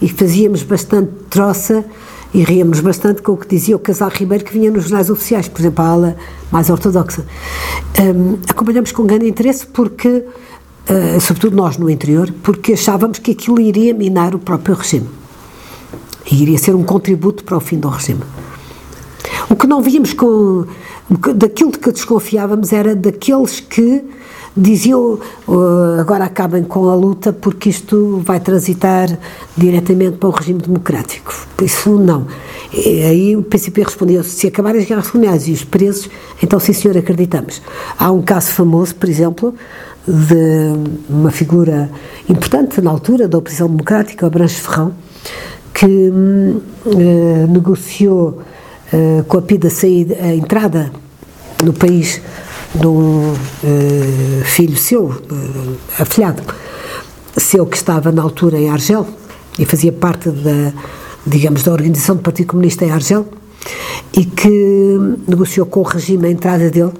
e 0.03 0.09
fazíamos 0.09 0.63
bastante 0.63 1.11
troça 1.31 1.85
e 2.35 2.43
ríamos 2.43 2.81
bastante 2.81 3.23
com 3.23 3.33
o 3.33 3.37
que 3.37 3.49
dizia 3.49 3.75
o 3.75 3.79
Casal 3.79 4.11
Ribeiro 4.11 4.45
que 4.45 4.53
vinha 4.53 4.71
nos 4.71 4.85
jornais 4.85 5.09
oficiais, 5.09 5.49
por 5.49 5.61
exemplo, 5.61 5.85
a 5.85 5.89
ala 5.89 6.17
mais 6.51 6.69
ortodoxa. 6.69 7.25
Um, 7.99 8.39
acompanhamos 8.49 8.93
com 8.93 9.05
grande 9.05 9.29
interesse 9.29 9.67
porque, 9.67 10.25
uh, 10.91 11.21
sobretudo 11.21 11.57
nós 11.57 11.77
no 11.77 11.89
interior, 11.89 12.33
porque 12.43 12.73
achávamos 12.73 13.19
que 13.19 13.33
aquilo 13.33 13.61
iria 13.61 13.95
minar 13.95 14.35
o 14.35 14.39
próprio 14.39 14.75
regime 14.75 15.09
e 16.31 16.43
iria 16.43 16.59
ser 16.59 16.75
um 16.75 16.83
contributo 16.83 17.45
para 17.45 17.57
o 17.57 17.61
fim 17.61 17.79
do 17.79 17.89
regime. 17.89 18.23
O 19.49 19.57
que 19.57 19.67
não 19.67 19.81
víamos 19.81 20.13
com. 20.13 20.67
Daquilo 21.35 21.73
de 21.73 21.79
que 21.79 21.91
desconfiávamos 21.91 22.71
era 22.71 22.95
daqueles 22.95 23.61
que 23.61 24.05
diziam 24.55 25.19
uh, 25.47 26.01
agora 26.01 26.25
acabem 26.25 26.65
com 26.65 26.89
a 26.91 26.95
luta 26.95 27.33
porque 27.33 27.71
isto 27.71 28.21
vai 28.25 28.41
transitar 28.41 29.09
diretamente 29.57 30.19
para 30.19 30.29
o 30.29 30.33
regime 30.33 30.61
democrático. 30.61 31.33
Isso 31.63 31.97
não. 31.99 32.27
E 32.73 33.03
aí 33.03 33.37
o 33.37 33.43
PCP 33.43 33.85
respondeu: 33.85 34.23
se 34.23 34.49
acabarem 34.49 34.83
as 34.83 34.87
guerras 34.87 35.11
coloniais 35.11 35.49
e 35.49 35.53
os 35.53 35.65
presos, 35.65 36.11
então 36.43 36.61
sim, 36.61 36.73
senhor, 36.73 36.97
acreditamos. 36.97 37.63
Há 37.99 38.11
um 38.11 38.21
caso 38.21 38.49
famoso, 38.49 38.95
por 38.95 39.09
exemplo, 39.09 39.55
de 40.07 40.73
uma 41.09 41.31
figura 41.31 41.91
importante 42.29 42.81
na 42.81 42.91
altura 42.91 43.29
da 43.29 43.39
oposição 43.39 43.69
democrática, 43.69 44.27
o 44.27 44.31
Branche 44.31 44.61
Ferrão, 44.61 44.93
que 45.75 45.87
uh, 45.87 47.47
negociou 47.49 48.43
uh, 48.93 49.25
com 49.25 49.39
a 49.39 49.43
PIDA 49.43 49.71
saída, 49.71 50.17
a 50.21 50.35
entrada 50.35 50.91
no 51.63 51.73
país 51.73 52.21
de 52.75 52.87
um 52.87 53.33
uh, 53.33 54.45
filho 54.45 54.77
seu, 54.77 55.07
uh, 55.07 55.77
afilhado, 55.99 56.43
seu 57.37 57.67
que 57.67 57.77
estava 57.77 58.13
na 58.13 58.23
altura 58.23 58.59
em 58.59 58.69
Argel 58.69 59.07
e 59.59 59.65
fazia 59.65 59.93
parte 59.93 60.31
da, 60.31 60.73
digamos, 61.27 61.63
da 61.63 61.73
organização 61.73 62.17
do 62.17 62.23
Partido 62.23 62.49
Comunista 62.49 62.85
em 62.85 62.91
Argel 62.91 63.27
e 64.13 64.25
que 64.25 64.99
negociou 65.27 65.67
com 65.67 65.81
o 65.81 65.83
regime 65.83 66.27
a 66.27 66.31
entrada 66.31 66.71
dele 66.71 66.93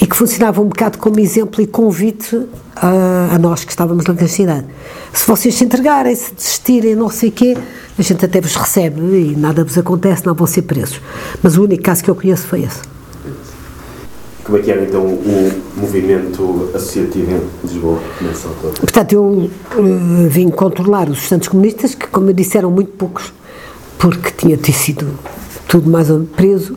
e 0.00 0.06
que 0.06 0.16
funcionava 0.16 0.60
um 0.60 0.66
bocado 0.66 0.98
como 0.98 1.18
exemplo 1.20 1.62
e 1.62 1.66
convite 1.66 2.40
a, 2.74 3.34
a 3.34 3.38
nós 3.38 3.64
que 3.64 3.70
estávamos 3.70 4.04
na 4.04 4.14
clandestinidade. 4.14 4.66
Se 5.12 5.26
vocês 5.26 5.54
se 5.54 5.64
entregarem, 5.64 6.14
se 6.14 6.34
desistirem, 6.34 6.94
não 6.94 7.08
sei 7.08 7.28
o 7.28 7.32
quê, 7.32 7.56
a 7.98 8.02
gente 8.02 8.24
até 8.24 8.40
vos 8.40 8.54
recebe 8.56 9.00
e 9.00 9.36
nada 9.36 9.64
vos 9.64 9.76
acontece, 9.76 10.26
não 10.26 10.34
vão 10.34 10.46
ser 10.46 10.62
presos. 10.62 11.00
Mas 11.42 11.56
o 11.56 11.64
único 11.64 11.82
caso 11.82 12.02
que 12.02 12.10
eu 12.10 12.14
conheço 12.14 12.46
foi 12.46 12.62
esse. 12.62 12.80
Como 14.44 14.58
é 14.58 14.60
que 14.60 14.72
era 14.72 14.82
então 14.82 15.02
o 15.02 15.62
movimento 15.76 16.70
associativo 16.74 17.30
em 17.30 17.66
Lisboa 17.66 18.00
nessa 18.20 18.48
altura? 18.48 18.72
Portanto, 18.72 19.12
eu 19.12 19.22
uh, 19.22 19.50
vim 20.28 20.50
controlar 20.50 21.08
os 21.08 21.18
estudantes 21.18 21.48
comunistas, 21.48 21.94
que, 21.94 22.08
como 22.08 22.28
eu 22.28 22.34
disse, 22.34 22.58
eram 22.58 22.70
muito 22.70 22.90
poucos, 22.92 23.32
porque 23.98 24.32
tinha 24.32 24.58
sido 24.72 25.06
tudo 25.68 25.88
mais 25.88 26.08
preso. 26.34 26.76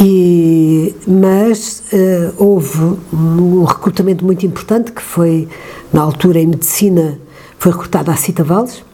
E, 0.00 0.94
mas 1.08 1.82
uh, 1.92 2.32
houve 2.36 2.96
um 3.12 3.64
recrutamento 3.64 4.24
muito 4.24 4.46
importante 4.46 4.92
que 4.92 5.02
foi, 5.02 5.48
na 5.92 6.02
altura, 6.02 6.38
em 6.38 6.46
medicina, 6.46 7.18
foi 7.58 7.72
recrutada 7.72 8.12
a 8.12 8.16
Cita 8.16 8.44
Valles 8.44 8.84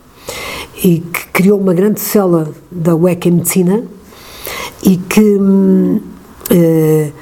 e 0.82 1.00
que 1.00 1.26
criou 1.26 1.60
uma 1.60 1.74
grande 1.74 2.00
célula 2.00 2.50
da 2.70 2.96
UEC 2.96 3.28
em 3.28 3.32
medicina 3.32 3.84
e 4.82 4.96
que 4.96 5.36
uh, 5.36 7.12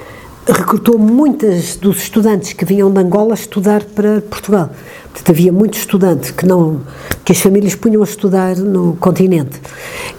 recrutou 0.46 0.98
muitas 0.98 1.76
dos 1.76 1.98
estudantes 1.98 2.52
que 2.52 2.64
vinham 2.64 2.90
de 2.92 2.98
Angola 2.98 3.34
estudar 3.34 3.84
para 3.84 4.20
Portugal. 4.22 4.70
Portanto, 5.04 5.30
havia 5.30 5.52
muitos 5.52 5.80
estudantes 5.80 6.30
que 6.30 6.46
não 6.46 6.80
que 7.24 7.32
as 7.32 7.40
famílias 7.40 7.74
punham 7.74 8.02
a 8.02 8.04
estudar 8.04 8.56
no 8.56 8.96
continente. 8.96 9.60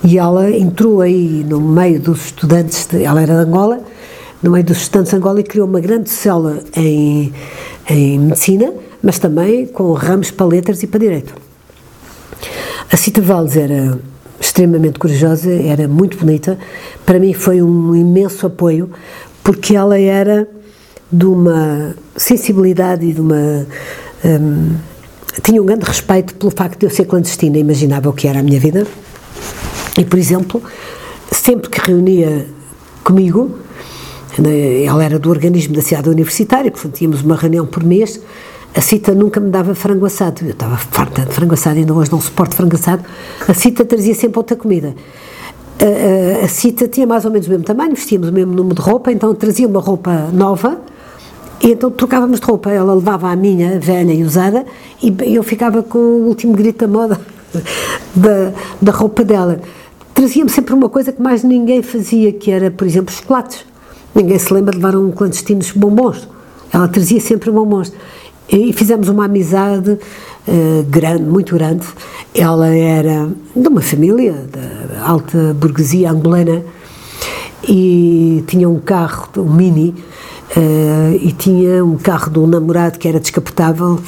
E 0.04 0.18
ela 0.18 0.50
entrou 0.50 1.02
aí 1.02 1.44
no 1.48 1.60
meio 1.60 2.00
dos 2.00 2.26
estudantes, 2.26 2.86
de, 2.86 3.04
ela 3.04 3.22
era 3.22 3.34
de 3.34 3.50
Angola, 3.50 3.82
no 4.42 4.52
meio 4.52 4.64
dos 4.64 4.78
estudantes 4.78 5.12
de 5.12 5.18
Angola 5.18 5.40
e 5.42 5.44
criou 5.44 5.68
uma 5.68 5.80
grande 5.80 6.10
célula 6.10 6.60
em, 6.76 7.34
em 7.90 8.20
medicina, 8.20 8.72
mas 9.02 9.20
também 9.20 9.66
com 9.66 9.92
ramos 9.94 10.32
para 10.32 10.46
letras 10.46 10.84
e 10.84 10.88
para 10.88 11.00
direito. 11.00 11.36
A 12.92 12.96
Cita 12.96 13.22
Valles 13.22 13.58
era 13.58 14.00
extremamente 14.40 15.00
corajosa, 15.00 15.52
era 15.52 15.88
muito 15.88 16.18
bonita. 16.18 16.58
Para 17.06 17.20
mim 17.20 17.34
foi 17.34 17.62
um 17.62 17.96
imenso 17.96 18.46
apoio, 18.46 18.92
porque 19.43 19.75
ela 19.75 19.99
era 19.99 20.47
de 21.12 21.25
uma 21.25 21.95
sensibilidade 22.15 23.06
e 23.06 23.13
de 23.13 23.21
uma. 23.21 23.67
Um, 24.23 24.75
tinha 25.41 25.62
um 25.62 25.65
grande 25.65 25.86
respeito 25.86 26.36
pelo 26.36 26.51
facto 26.51 26.79
de 26.79 26.86
eu 26.86 26.89
ser 26.89 27.06
clandestina, 27.06 27.58
imaginava 27.58 28.10
o 28.10 28.13
que 28.13 28.27
era 28.27 28.39
a 28.39 28.43
minha 28.43 28.60
vida. 28.60 28.88
E, 29.97 30.06
por 30.06 30.17
exemplo, 30.17 30.62
sempre 31.32 31.69
que 31.69 31.79
reunia 31.79 32.47
comigo, 33.03 33.58
né, 34.38 34.84
ela 34.84 35.03
era 35.03 35.19
do 35.19 35.29
organismo 35.29 35.75
da 35.75 35.82
cidade 35.82 36.10
universitária, 36.10 36.71
portanto, 36.71 36.93
tínhamos 36.93 37.21
uma 37.21 37.36
reunião 37.36 37.65
por 37.65 37.84
mês. 37.84 38.19
A 38.75 38.82
Cita 38.82 39.13
nunca 39.13 39.39
me 39.39 39.51
dava 39.51 39.75
frango 39.75 40.06
assado. 40.06 40.43
Eu 40.43 40.51
estava 40.51 40.77
farta 40.77 41.25
de 41.25 41.32
frango 41.32 41.53
assado, 41.53 41.77
ainda 41.77 41.93
hoje 41.93 42.12
não 42.12 42.21
suporto 42.21 42.56
frango 42.56 42.75
assado. 42.75 43.03
A 43.47 43.53
Cita 43.53 43.86
trazia 43.86 44.15
sempre 44.15 44.39
outra 44.39 44.56
comida 44.56 44.95
a, 46.43 46.48
Cita 46.48 46.88
tinha 46.88 47.06
mais 47.06 47.26
ou 47.26 47.32
menos 47.32 47.48
o 47.48 47.50
mesmo 47.50 47.65
tamanho, 47.65 47.96
vestíamos 47.96 48.30
o 48.30 48.32
mesmo 48.32 48.54
número 48.54 48.76
de 48.76 48.82
roupa, 48.82 49.12
então 49.12 49.34
trazia 49.36 49.67
uma 49.67 49.80
roupa 49.80 50.30
nova 50.32 50.80
e 51.62 51.72
então 51.72 51.89
trocávamos 51.89 52.39
de 52.39 52.46
roupa. 52.46 52.72
Ela 52.72 52.93
levava 52.93 53.30
a 53.30 53.36
minha, 53.36 53.80
velha 53.80 54.13
e 54.13 54.24
usada, 54.24 54.65
e 55.02 55.36
eu 55.36 55.43
ficava 55.43 55.82
com 55.82 55.98
o 55.98 56.28
último 56.28 56.54
grito 56.54 56.86
da 56.86 56.88
moda 56.88 57.19
da, 58.15 58.52
da 58.82 58.91
roupa 58.91 59.24
dela. 59.24 59.62
Trazia-me 60.13 60.50
sempre 60.50 60.74
uma 60.74 60.89
coisa 60.89 61.12
que 61.12 61.22
mais 61.22 61.43
ninguém 61.43 61.82
fazia, 61.82 62.32
que 62.32 62.52
era, 62.52 62.69
por 62.69 62.86
exemplo, 62.86 63.13
chocolates. 63.13 63.65
Ninguém 64.13 64.38
se 64.38 64.54
lembra 64.54 64.72
de 64.72 64.78
levar 64.78 64.96
um 64.96 65.12
clandestino 65.12 65.62
bombons. 65.76 66.28
Ela 66.72 66.88
trazia 66.88 67.19
sempre 67.19 67.50
bombons. 67.50 67.91
E 68.48 68.72
fizemos 68.74 69.08
uma 69.08 69.26
amizade 69.26 69.98
uh, 70.47 70.84
grande, 70.89 71.23
muito 71.23 71.56
grande. 71.56 71.86
Ela 72.34 72.67
era 72.75 73.29
de 73.56 73.67
uma 73.67 73.82
família 73.82 74.34
da 74.51 75.06
alta 75.06 75.53
burguesia 75.53 76.12
angolana 76.12 76.63
e 77.67 78.43
tinha 78.47 78.67
um 78.67 78.79
carro, 78.79 79.29
um 79.38 79.53
Mini, 79.53 79.95
uh, 80.56 81.15
e 81.21 81.32
tinha 81.32 81.84
um 81.84 81.97
carro 81.97 82.29
de 82.29 82.39
um 82.39 82.47
namorado 82.47 82.99
que 82.99 83.08
era 83.08 83.19
descapotável 83.19 83.99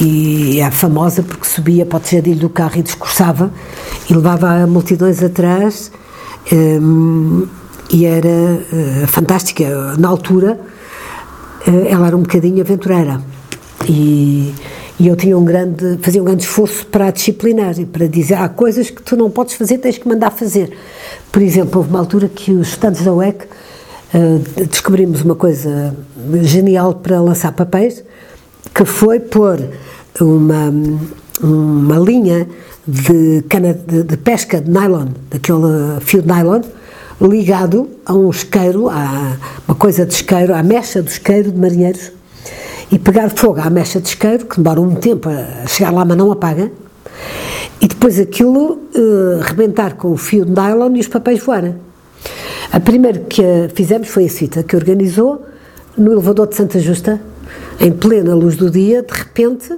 e 0.00 0.60
é 0.60 0.70
famosa 0.70 1.22
porque 1.22 1.46
subia 1.46 1.84
para 1.84 1.98
o 1.98 2.00
tejadilho 2.00 2.40
do 2.40 2.48
carro 2.48 2.78
e 2.78 2.82
discursava 2.82 3.50
e 4.08 4.14
levava 4.14 4.66
multidões 4.66 5.22
atrás 5.22 5.90
um, 6.52 7.42
eh, 7.42 7.66
e 7.88 8.04
era 8.04 8.28
uh, 8.28 9.06
fantástica. 9.06 9.96
Na 9.96 10.08
altura, 10.08 10.58
ela 11.88 12.06
era 12.06 12.16
um 12.16 12.22
bocadinho 12.22 12.60
aventureira 12.60 13.20
e, 13.88 14.52
e 14.98 15.08
eu 15.08 15.16
tinha 15.16 15.36
um 15.36 15.44
grande, 15.44 15.98
fazia 16.00 16.22
um 16.22 16.24
grande 16.24 16.44
esforço 16.44 16.86
para 16.86 17.08
a 17.08 17.10
disciplinar 17.10 17.78
e 17.78 17.84
para 17.84 18.06
dizer 18.06 18.34
há 18.34 18.48
coisas 18.48 18.88
que 18.88 19.02
tu 19.02 19.14
não 19.16 19.30
podes 19.30 19.54
fazer, 19.54 19.78
tens 19.78 19.98
que 19.98 20.08
mandar 20.08 20.30
fazer. 20.30 20.72
Por 21.30 21.42
exemplo, 21.42 21.78
houve 21.78 21.90
uma 21.90 21.98
altura 21.98 22.28
que 22.28 22.50
os 22.52 22.68
estudantes 22.68 23.02
da 23.04 23.12
UEC 23.12 23.44
uh, 23.44 24.64
descobrimos 24.66 25.20
uma 25.20 25.34
coisa 25.34 25.94
genial 26.42 26.94
para 26.94 27.20
lançar 27.20 27.52
papéis, 27.52 28.02
que 28.74 28.84
foi 28.86 29.20
pôr 29.20 29.60
uma, 30.18 30.72
uma 31.42 31.98
linha 31.98 32.48
de, 32.88 33.44
cana, 33.50 33.74
de, 33.74 34.02
de 34.02 34.16
pesca 34.16 34.62
de 34.62 34.70
nylon, 34.70 35.08
daquele 35.30 36.00
fio 36.00 36.22
de 36.22 36.28
nylon, 36.28 36.62
ligado 37.20 37.88
a 38.06 38.14
um 38.14 38.30
isqueiro, 38.30 38.88
a 38.88 39.36
uma 39.68 39.74
coisa 39.74 40.06
de 40.06 40.14
isqueiro, 40.14 40.54
à 40.54 40.62
mecha 40.62 41.02
do 41.02 41.08
isqueiro 41.08 41.52
de 41.52 41.58
marinheiros 41.58 42.15
e 42.90 42.98
pegar 42.98 43.30
fogo 43.30 43.60
à 43.60 43.70
mecha 43.70 44.00
de 44.00 44.08
isqueiro, 44.08 44.46
que 44.46 44.60
demora 44.60 44.80
um 44.80 44.94
tempo 44.94 45.28
a 45.28 45.66
chegar 45.66 45.90
lá, 45.90 46.04
mas 46.04 46.16
não 46.16 46.30
apaga, 46.30 46.70
e 47.80 47.88
depois 47.88 48.18
aquilo 48.18 48.80
uh, 48.94 49.40
rebentar 49.42 49.96
com 49.96 50.12
o 50.12 50.16
fio 50.16 50.44
de 50.44 50.52
nylon 50.52 50.94
e 50.96 51.00
os 51.00 51.08
papéis 51.08 51.42
voarem. 51.42 51.74
A 52.72 52.80
primeira 52.80 53.20
que 53.20 53.42
fizemos 53.74 54.08
foi 54.08 54.26
a 54.26 54.28
Cita, 54.28 54.62
que 54.62 54.76
organizou 54.76 55.44
no 55.96 56.12
elevador 56.12 56.46
de 56.46 56.56
Santa 56.56 56.78
Justa, 56.78 57.20
em 57.80 57.92
plena 57.92 58.34
luz 58.34 58.56
do 58.56 58.70
dia, 58.70 59.02
de 59.02 59.12
repente 59.12 59.74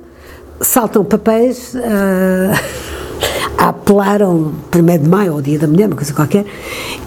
saltam 0.60 1.04
papéis 1.04 1.74
uh, 1.74 2.88
apelaram 3.58 4.54
primeiro 4.70 5.02
de 5.02 5.08
maio, 5.08 5.34
ou 5.34 5.42
dia 5.42 5.58
da 5.58 5.66
mulher, 5.66 5.86
uma 5.86 5.96
coisa 5.96 6.12
qualquer, 6.12 6.44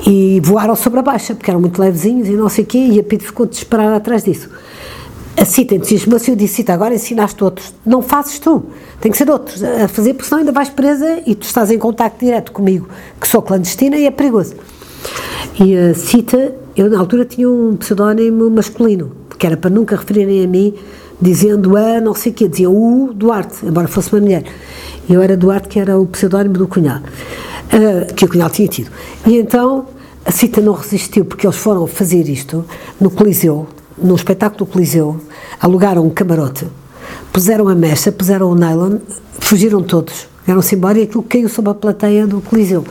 e 0.05 0.41
voaram 0.43 0.75
sobre 0.75 0.99
a 0.99 1.01
baixa, 1.01 1.33
porque 1.33 1.49
eram 1.49 1.61
muito 1.61 1.79
levezinhos 1.79 2.27
e 2.27 2.33
não 2.33 2.49
sei 2.49 2.63
o 2.63 2.67
quê, 2.67 2.77
e 2.77 2.99
a 2.99 3.03
Pito 3.03 3.23
ficou 3.23 3.45
desesperada 3.45 3.95
atrás 3.95 4.23
disso. 4.23 4.49
Cita 5.45 5.75
entusiasmou-se 5.75 6.29
e 6.29 6.33
eu 6.33 6.35
disse, 6.35 6.55
Cita, 6.55 6.73
agora 6.73 6.93
ensinaste 6.93 7.43
outros. 7.43 7.73
Não 7.85 8.01
fazes 8.01 8.37
tu, 8.39 8.63
tem 8.99 9.11
que 9.11 9.17
ser 9.17 9.29
outros 9.29 9.63
a 9.63 9.87
fazer, 9.87 10.13
porque 10.13 10.27
senão 10.27 10.39
ainda 10.39 10.51
vais 10.51 10.69
presa 10.69 11.21
e 11.25 11.33
tu 11.33 11.43
estás 11.43 11.71
em 11.71 11.79
contato 11.79 12.19
direto 12.19 12.51
comigo, 12.51 12.87
que 13.19 13.27
sou 13.27 13.41
clandestina 13.41 13.97
e 13.97 14.05
é 14.05 14.11
perigoso. 14.11 14.55
E 15.59 15.75
a 15.75 15.93
Cita, 15.93 16.53
eu 16.75 16.89
na 16.89 16.99
altura 16.99 17.25
tinha 17.25 17.49
um 17.49 17.75
pseudónimo 17.75 18.49
masculino, 18.49 19.11
que 19.37 19.47
era 19.47 19.57
para 19.57 19.69
nunca 19.69 19.95
referirem 19.95 20.43
a 20.43 20.47
mim 20.47 20.73
dizendo 21.21 21.77
a 21.77 22.01
não 22.01 22.15
sei 22.15 22.31
o 22.31 22.35
quê, 22.35 22.47
dizia 22.47 22.69
o 22.69 23.11
Duarte, 23.13 23.65
embora 23.65 23.87
fosse 23.87 24.11
uma 24.13 24.21
mulher. 24.21 24.43
Eu 25.09 25.21
era 25.21 25.37
Duarte, 25.37 25.67
que 25.67 25.79
era 25.79 25.99
o 25.99 26.07
pseudónimo 26.07 26.57
do 26.57 26.67
cunhado, 26.67 27.03
uh, 27.05 28.13
que 28.13 28.25
o 28.25 28.27
cunhado 28.27 28.53
tinha 28.53 28.67
tido. 28.67 28.89
E 29.25 29.37
então 29.37 29.85
a 30.25 30.31
Cita 30.31 30.61
não 30.61 30.73
resistiu, 30.73 31.25
porque 31.25 31.45
eles 31.45 31.57
foram 31.57 31.85
fazer 31.85 32.27
isto 32.27 32.65
no 32.99 33.11
Coliseu, 33.11 33.67
no 34.01 34.15
espetáculo 34.15 34.65
do 34.65 34.71
Coliseu, 34.71 35.19
alugaram 35.59 36.05
um 36.05 36.09
camarote, 36.09 36.67
puseram 37.31 37.67
a 37.67 37.75
mecha, 37.75 38.11
puseram 38.11 38.51
o 38.51 38.55
nylon, 38.55 38.97
fugiram 39.39 39.81
todos, 39.81 40.27
vieram-se 40.45 40.75
embora 40.75 40.99
e 40.99 41.03
aquilo 41.03 41.23
caiu 41.23 41.49
sobre 41.49 41.71
a 41.71 41.73
plateia 41.73 42.27
do 42.27 42.41
Coliseu. 42.41 42.83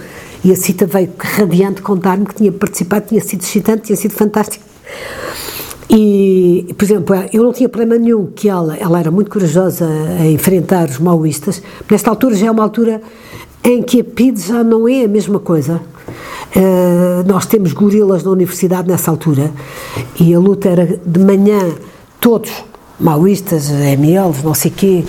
E 0.42 0.52
a 0.52 0.56
Cita 0.56 0.86
veio 0.86 1.12
radiante 1.18 1.82
contar-me 1.82 2.24
que 2.24 2.34
tinha 2.34 2.50
participado, 2.50 3.06
tinha 3.08 3.20
sido 3.20 3.42
excitante, 3.42 3.82
tinha 3.82 3.96
sido 3.96 4.12
fantástico. 4.12 4.64
E, 5.92 6.72
por 6.78 6.84
exemplo, 6.84 7.16
eu 7.32 7.42
não 7.42 7.52
tinha 7.52 7.68
problema 7.68 8.00
nenhum 8.00 8.26
que 8.26 8.48
ela, 8.48 8.76
ela 8.76 9.00
era 9.00 9.10
muito 9.10 9.30
corajosa 9.30 9.86
a 10.20 10.26
enfrentar 10.26 10.88
os 10.88 10.98
maoístas. 10.98 11.60
Nesta 11.90 12.08
altura 12.08 12.36
já 12.36 12.46
é 12.46 12.50
uma 12.50 12.62
altura 12.62 13.02
em 13.64 13.82
que 13.82 14.00
a 14.00 14.04
PID 14.04 14.40
já 14.40 14.64
não 14.64 14.88
é 14.88 15.04
a 15.04 15.08
mesma 15.08 15.38
coisa. 15.40 15.80
Uh, 16.54 17.22
nós 17.28 17.46
temos 17.46 17.72
gorilas 17.72 18.24
na 18.24 18.30
universidade 18.32 18.88
nessa 18.88 19.10
altura 19.10 19.52
e 20.18 20.34
a 20.34 20.38
luta 20.38 20.68
era 20.68 21.00
de 21.06 21.20
manhã, 21.20 21.60
todos, 22.20 22.50
maoístas, 22.98 23.70
MLs, 23.70 24.42
não 24.42 24.52
sei 24.54 24.72
quê, 24.72 25.04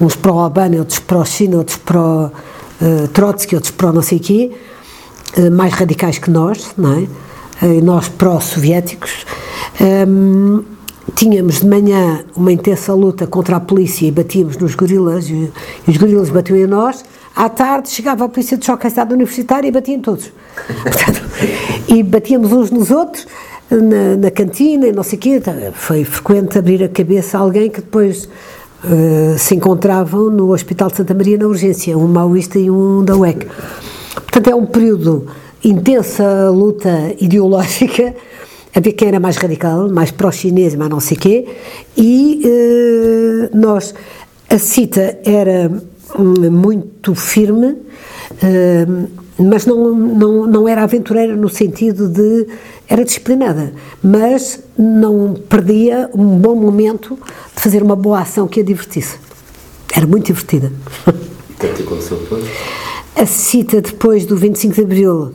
uns 0.00 0.16
pró-Albânia, 0.16 0.80
outros 0.80 0.98
pró-China, 0.98 1.58
outros 1.58 1.76
pró 1.76 2.30
uh, 2.80 3.08
Trotsky, 3.08 3.54
outros 3.54 3.72
pró 3.72 3.92
não 3.92 4.02
sei 4.02 4.18
quê, 4.18 4.50
uh, 5.38 5.50
mais 5.52 5.72
radicais 5.74 6.18
que 6.18 6.30
nós, 6.30 6.72
não 6.76 6.92
é? 6.94 7.06
nós 7.82 8.08
pró-soviéticos, 8.08 9.26
um, 10.08 10.64
tínhamos 11.14 11.60
de 11.60 11.66
manhã 11.66 12.24
uma 12.34 12.50
intensa 12.50 12.94
luta 12.94 13.26
contra 13.26 13.56
a 13.56 13.60
polícia 13.60 14.06
e 14.06 14.10
batíamos 14.10 14.56
nos 14.56 14.74
gorilas, 14.74 15.28
e, 15.28 15.52
os 15.86 15.96
gorilas 15.98 16.30
batiam 16.30 16.56
em 16.56 16.66
nós, 16.66 17.04
à 17.34 17.48
tarde 17.48 17.88
chegava 17.88 18.24
a 18.24 18.28
polícia 18.28 18.56
de 18.56 18.64
choque 18.64 18.86
à 18.86 18.90
cidade 18.90 19.12
universitária 19.12 19.68
e 19.68 19.70
batiam 19.70 20.00
todos. 20.00 20.30
Portanto, 20.82 21.22
e 21.88 22.02
batíamos 22.02 22.52
uns 22.52 22.70
nos 22.70 22.90
outros, 22.90 23.26
na, 23.70 24.16
na, 24.16 24.30
cantina 24.30 24.86
e 24.86 24.92
não 24.92 25.02
sei 25.02 25.18
o 25.18 25.20
quê. 25.20 25.36
Então, 25.36 25.54
foi 25.72 26.04
frequente 26.04 26.58
abrir 26.58 26.82
a 26.82 26.88
cabeça 26.88 27.38
a 27.38 27.40
alguém 27.40 27.70
que 27.70 27.80
depois 27.80 28.28
uh, 28.84 29.38
se 29.38 29.54
encontravam 29.54 30.30
no 30.30 30.52
Hospital 30.52 30.90
de 30.90 30.96
Santa 30.96 31.14
Maria 31.14 31.38
na 31.38 31.46
urgência, 31.46 31.96
um 31.96 32.08
maoísta 32.08 32.58
e 32.58 32.70
um 32.70 33.04
da 33.04 33.16
UEC. 33.16 33.46
Portanto, 34.14 34.50
é 34.50 34.54
um 34.54 34.66
período 34.66 35.26
intensa 35.62 36.50
luta 36.50 37.14
ideológica 37.20 38.14
havia 38.74 38.92
quem 38.92 39.08
era 39.08 39.20
mais 39.20 39.36
radical, 39.36 39.88
mais 39.88 40.10
pró-chinês, 40.10 40.74
mas 40.74 40.88
não 40.88 41.00
sei 41.00 41.16
quê, 41.16 41.48
e 41.96 42.42
uh, 42.44 43.56
nós, 43.56 43.94
a 44.48 44.58
CITA 44.58 45.18
era 45.24 45.70
muito 46.18 47.14
firme, 47.14 47.68
uh, 47.68 49.08
mas 49.38 49.64
não, 49.66 49.94
não, 49.94 50.46
não 50.46 50.68
era 50.68 50.82
aventureira 50.82 51.34
no 51.34 51.48
sentido 51.48 52.08
de. 52.08 52.46
era 52.88 53.04
disciplinada, 53.04 53.72
mas 54.02 54.60
não 54.78 55.34
perdia 55.34 56.10
um 56.14 56.38
bom 56.38 56.54
momento 56.54 57.18
de 57.56 57.62
fazer 57.62 57.82
uma 57.82 57.96
boa 57.96 58.20
ação 58.20 58.46
que 58.46 58.60
a 58.60 58.62
divertisse. 58.62 59.16
Era 59.94 60.06
muito 60.06 60.26
divertida. 60.26 60.72
O 61.06 61.12
que 61.60 61.66
é 61.66 61.72
que 61.72 61.82
aconteceu 61.82 62.16
depois? 62.16 62.44
A 63.16 63.26
CITA, 63.26 63.82
depois 63.82 64.24
do 64.24 64.36
25 64.36 64.74
de 64.74 64.80
Abril, 64.80 65.32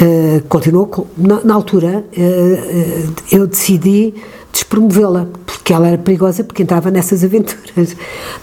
Uh, 0.00 0.42
continuou, 0.48 1.08
na, 1.16 1.42
na 1.42 1.54
altura, 1.54 2.04
uh, 2.16 2.20
uh, 2.20 3.14
eu 3.32 3.46
decidi 3.48 4.14
despromovê-la, 4.58 5.28
porque 5.46 5.72
ela 5.72 5.88
era 5.88 5.98
perigosa, 5.98 6.42
porque 6.42 6.62
entrava 6.62 6.90
nessas 6.90 7.22
aventuras 7.24 7.96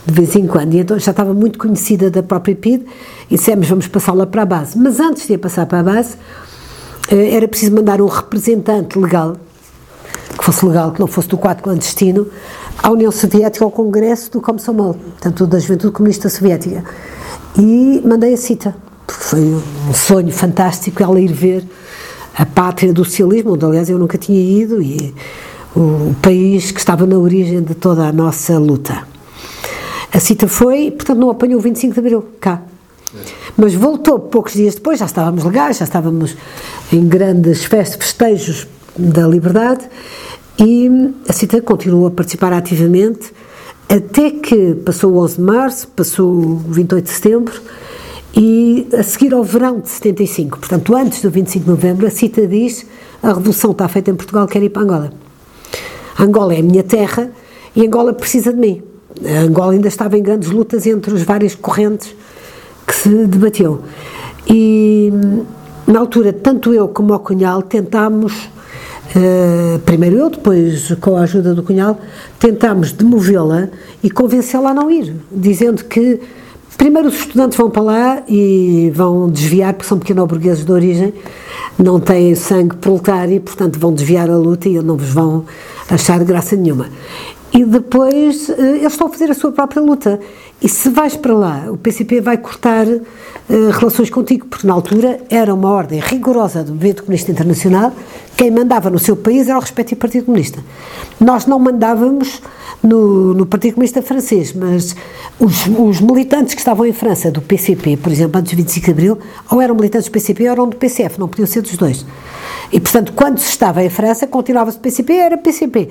de 0.06 0.14
vez 0.14 0.36
em 0.36 0.48
quando. 0.48 0.74
E 0.74 0.80
então 0.80 0.98
já 0.98 1.12
estava 1.12 1.34
muito 1.34 1.60
conhecida 1.60 2.10
da 2.10 2.24
própria 2.24 2.56
PID 2.56 2.86
e 3.30 3.36
dissemos, 3.36 3.68
vamos 3.68 3.88
passá-la 3.88 4.26
para 4.26 4.44
a 4.44 4.46
base. 4.46 4.78
Mas 4.78 5.00
antes 5.00 5.28
de 5.28 5.34
a 5.34 5.40
passar 5.40 5.66
para 5.66 5.80
a 5.80 5.84
base, 5.84 6.16
era 7.10 7.48
preciso 7.48 7.76
mandar 7.76 8.02
um 8.02 8.08
representante 8.08 8.98
legal, 8.98 9.36
que 10.38 10.44
fosse 10.44 10.66
legal, 10.66 10.92
que 10.92 11.00
não 11.00 11.08
fosse 11.08 11.28
do 11.28 11.38
quadro 11.38 11.64
clandestino, 11.64 12.28
à 12.82 12.90
União 12.90 13.12
Soviética, 13.12 13.64
ao 13.64 13.72
Congresso 13.72 14.32
do 14.32 14.42
Komsomol, 14.42 14.94
portanto, 14.94 15.46
da 15.46 15.60
Juventude 15.60 15.94
Comunista 15.94 16.30
Soviética. 16.30 16.84
E 17.58 18.02
mandei 18.06 18.34
a 18.34 18.38
cita 18.38 18.76
porque 19.06 19.24
foi 19.24 19.42
um 19.88 19.94
sonho 19.94 20.32
fantástico 20.32 21.02
ela 21.02 21.20
ir 21.20 21.32
ver 21.32 21.64
a 22.36 22.46
pátria 22.46 22.92
do 22.92 23.06
socialismo, 23.06 23.54
onde 23.54 23.64
aliás 23.64 23.90
eu 23.90 24.00
nunca 24.00 24.18
tinha 24.18 24.40
ido, 24.40 24.82
e 24.82 25.14
o 25.76 26.16
país 26.22 26.72
que 26.72 26.80
estava 26.80 27.06
na 27.06 27.18
origem 27.18 27.62
de 27.62 27.76
toda 27.76 28.08
a 28.08 28.12
nossa 28.12 28.58
luta. 28.58 29.06
A 30.12 30.20
cita 30.20 30.48
foi, 30.48 30.92
portanto, 30.92 31.18
não 31.18 31.30
apanhou 31.30 31.60
o 31.60 31.62
25 31.62 31.94
de 31.94 32.00
Abril, 32.00 32.26
cá. 32.40 32.62
Mas 33.58 33.74
voltou 33.74 34.20
poucos 34.20 34.54
dias 34.54 34.76
depois, 34.76 35.00
já 35.00 35.06
estávamos 35.06 35.44
legais, 35.44 35.78
já 35.78 35.86
estávamos 35.86 36.36
em 36.92 37.06
grandes 37.08 37.66
festas, 37.66 37.98
festejos 37.98 38.68
da 38.98 39.28
liberdade, 39.28 39.86
e 40.58 40.90
a 41.28 41.34
CITA 41.34 41.62
continuou 41.62 42.08
a 42.08 42.12
participar 42.12 42.54
ativamente 42.54 43.34
até 43.90 44.32
que 44.32 44.76
passou 44.86 45.14
o 45.14 45.18
11 45.18 45.36
de 45.36 45.42
março, 45.42 45.88
passou 45.90 46.28
o 46.28 46.56
28 46.70 47.04
de 47.04 47.12
setembro, 47.12 47.62
e 48.36 48.88
a 48.98 49.04
seguir 49.04 49.34
ao 49.34 49.44
verão 49.44 49.80
de 49.80 49.90
75, 49.90 50.60
portanto, 50.60 50.96
antes 50.96 51.22
do 51.22 51.30
25 51.30 51.66
de 51.66 51.72
novembro, 51.72 52.08
a 52.08 52.10
CITA 52.10 52.48
diz: 52.48 52.86
a 53.24 53.30
revolução 53.30 53.72
está 53.72 53.88
feita 53.88 54.12
em 54.12 54.16
Portugal, 54.16 54.48
quero 54.48 54.66
ir 54.66 54.70
para 54.70 54.82
Angola. 54.82 55.25
Angola 56.20 56.54
é 56.54 56.60
a 56.60 56.64
minha 56.64 56.84
terra 56.84 57.30
e 57.76 57.86
Angola 57.86 58.14
precisa 58.14 58.54
de 58.54 58.60
mim. 58.60 58.82
A 59.24 59.42
Angola 59.42 59.74
ainda 59.74 59.88
estava 59.88 60.18
em 60.18 60.24
grandes 60.24 60.50
lutas 60.50 60.86
entre 60.86 61.14
os 61.14 61.24
várias 61.24 61.56
correntes 61.56 62.16
que 62.86 62.96
se 62.96 63.10
debatiam. 63.26 63.80
E 64.48 65.12
na 65.88 66.00
altura, 66.00 66.34
tanto 66.34 66.74
eu 66.74 66.88
como 66.88 67.14
o 67.14 67.20
Cunhal 67.20 67.62
tentámos, 67.62 68.34
uh, 69.16 69.80
primeiro 69.80 70.18
eu, 70.18 70.30
depois 70.30 70.94
com 71.02 71.16
a 71.16 71.22
ajuda 71.22 71.54
do 71.54 71.64
Cunhal, 71.64 72.00
tentámos 72.40 72.92
demovê-la 72.92 73.70
e 74.04 74.10
convencê-la 74.10 74.72
a 74.72 74.74
não 74.74 74.92
ir, 74.92 75.16
dizendo 75.32 75.84
que 75.86 76.20
Primeiro, 76.78 77.08
os 77.08 77.16
estudantes 77.16 77.58
vão 77.58 77.70
para 77.70 77.82
lá 77.82 78.24
e 78.28 78.92
vão 78.94 79.30
desviar, 79.30 79.74
porque 79.74 79.88
são 79.88 79.98
pequeno-burgueses 79.98 80.66
de 80.66 80.72
origem, 80.72 81.14
não 81.78 82.00
têm 82.00 82.36
sangue 82.36 82.76
proletário, 82.76 83.40
portanto 83.42 83.80
vão 83.80 83.94
desviar 83.94 84.30
a 84.30 84.38
luta 84.38 84.68
e 84.68 84.82
não 84.82 84.98
vos 84.98 85.10
vão 85.10 85.46
achar 85.90 86.24
graça 86.24 86.56
nenhuma. 86.56 86.90
E 87.54 87.64
depois 87.64 88.50
eh, 88.50 88.78
eles 88.80 88.92
estão 88.92 89.08
a 89.08 89.10
fazer 89.10 89.32
a 89.32 89.34
sua 89.34 89.52
própria 89.52 89.82
luta. 89.82 90.20
E 90.62 90.68
se 90.68 90.90
vais 90.90 91.16
para 91.16 91.34
lá, 91.34 91.66
o 91.70 91.78
PCP 91.78 92.20
vai 92.20 92.38
cortar 92.38 92.86
uh, 93.50 93.70
relações 93.72 94.10
contigo, 94.10 94.46
porque 94.48 94.66
na 94.66 94.74
altura 94.74 95.20
era 95.30 95.54
uma 95.54 95.70
ordem 95.70 96.00
rigorosa 96.00 96.64
do 96.64 96.74
Movimento 96.74 97.04
Comunista 97.04 97.32
Internacional, 97.32 97.94
quem 98.36 98.52
mandava 98.52 98.90
no 98.90 99.00
seu 99.00 99.16
país 99.16 99.48
era 99.48 99.58
o 99.58 99.62
respectivo 99.62 100.02
Partido 100.02 100.26
Comunista. 100.26 100.64
Nós 101.20 101.46
não 101.46 101.58
mandávamos 101.58 102.42
no, 102.84 103.34
no 103.34 103.46
Partido 103.46 103.76
Comunista 103.76 104.02
Francês, 104.02 104.54
mas 104.54 104.96
os, 105.40 105.66
os, 105.68 106.02
militantes 106.02 106.54
que 106.54 106.60
estavam 106.60 106.86
em 106.86 106.94
França, 106.94 107.32
do 107.32 107.42
PCP, 107.42 107.98
por 107.98 108.12
exemplo, 108.12 108.40
antes 108.40 108.54
do 108.54 108.58
25 108.58 108.86
de 108.86 108.92
Abril, 108.92 109.18
ou 109.50 109.62
eram 109.62 109.76
militantes 109.76 110.08
do 110.08 110.12
PCP 110.12 110.44
ou 110.44 110.52
eram 110.52 110.70
do 110.70 110.78
PCF, 110.78 111.20
não 111.20 111.28
podiam 111.28 111.48
ser 111.48 111.62
dos 111.62 111.76
dois. 111.76 112.06
E, 112.72 112.80
portanto, 112.80 113.14
quando 113.14 113.38
se 113.40 113.50
estava 113.50 113.84
em 113.84 113.90
França, 113.90 114.28
continuava-se 114.28 114.78
PCP, 114.78 115.14
era 115.14 115.38
PCP. 115.38 115.90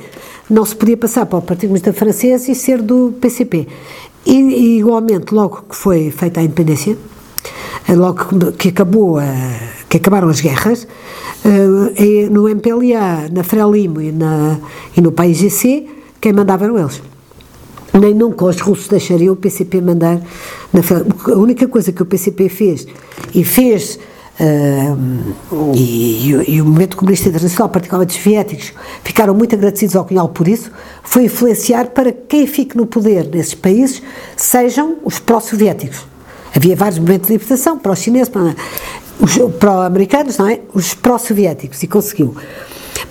Não 0.50 0.64
se 0.64 0.74
podia 0.74 0.96
passar 0.96 1.26
para 1.26 1.38
o 1.38 1.42
Partido 1.42 1.68
Comunista 1.68 1.92
Francês 1.92 2.48
e 2.48 2.54
ser 2.54 2.82
do 2.82 3.14
PCP. 3.20 3.66
E, 4.26 4.78
igualmente, 4.78 5.34
logo 5.34 5.64
que 5.68 5.76
foi 5.76 6.10
feita 6.10 6.40
a 6.40 6.42
independência, 6.42 6.92
eh, 6.92 7.13
logo 7.88 8.52
que 8.52 8.68
acabou 8.68 9.18
a, 9.18 9.24
que 9.88 9.98
acabaram 9.98 10.28
as 10.28 10.40
guerras, 10.40 10.88
eh, 11.44 12.28
no 12.30 12.48
MPLA, 12.48 13.28
na 13.30 13.44
Frelimo 13.44 14.00
e, 14.00 14.10
na, 14.10 14.58
e 14.96 15.00
no 15.00 15.12
PAIGC, 15.12 15.86
quem 16.20 16.32
mandava 16.32 16.64
eram 16.64 16.78
eles. 16.78 17.02
Nem 17.92 18.12
nunca 18.12 18.44
os 18.46 18.60
russos 18.60 18.88
deixariam 18.88 19.34
o 19.34 19.36
PCP 19.36 19.80
mandar 19.80 20.20
na 20.72 20.80
A 21.32 21.38
única 21.38 21.68
coisa 21.68 21.92
que 21.92 22.02
o 22.02 22.06
PCP 22.06 22.48
fez, 22.48 22.88
e 23.32 23.44
fez, 23.44 24.00
uh, 24.40 25.74
e, 25.76 26.32
e, 26.32 26.54
e, 26.56 26.60
o 26.60 26.64
movimento 26.64 26.96
comunista 26.96 27.28
internacional, 27.28 27.68
particularmente 27.68 28.16
os 28.16 28.22
soviéticos, 28.22 28.72
ficaram 29.04 29.32
muito 29.32 29.54
agradecidos 29.54 29.94
ao 29.94 30.04
Cunhal 30.04 30.30
por 30.30 30.48
isso, 30.48 30.72
foi 31.04 31.26
influenciar 31.26 31.90
para 31.90 32.10
que 32.10 32.22
quem 32.26 32.46
fique 32.48 32.76
no 32.76 32.86
poder 32.86 33.28
nesses 33.32 33.54
países 33.54 34.02
sejam 34.36 34.96
os 35.04 35.20
pró-soviéticos. 35.20 36.13
Havia 36.54 36.76
vários 36.76 36.98
movimentos 36.98 37.26
de 37.26 37.32
libertação, 37.32 37.78
pró-chineses, 37.78 38.30
pró-americanos, 39.58 40.38
não 40.38 40.48
é? 40.48 40.60
Os 40.72 40.94
pró-soviéticos, 40.94 41.82
e 41.82 41.86
conseguiu. 41.86 42.36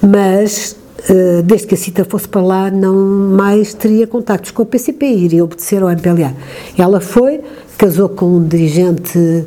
Mas 0.02 0.76
eh, 1.10 1.42
desde 1.44 1.68
que 1.68 1.76
a 1.76 1.78
CITA 1.78 2.06
fosse 2.06 2.28
para 2.28 2.42
lá, 2.42 2.72
não 2.72 2.96
mais 2.96 3.74
teria 3.74 4.08
contactos 4.08 4.52
com 4.52 4.64
o 4.64 4.66
PCP, 4.66 5.06
iria 5.06 5.44
obedecer 5.44 5.84
ao 5.84 5.90
MPLA. 5.90 6.34
Ela 6.78 7.02
foi, 7.02 7.42
casou 7.78 8.08
com 8.10 8.38
um 8.38 8.48
dirigente 8.48 9.46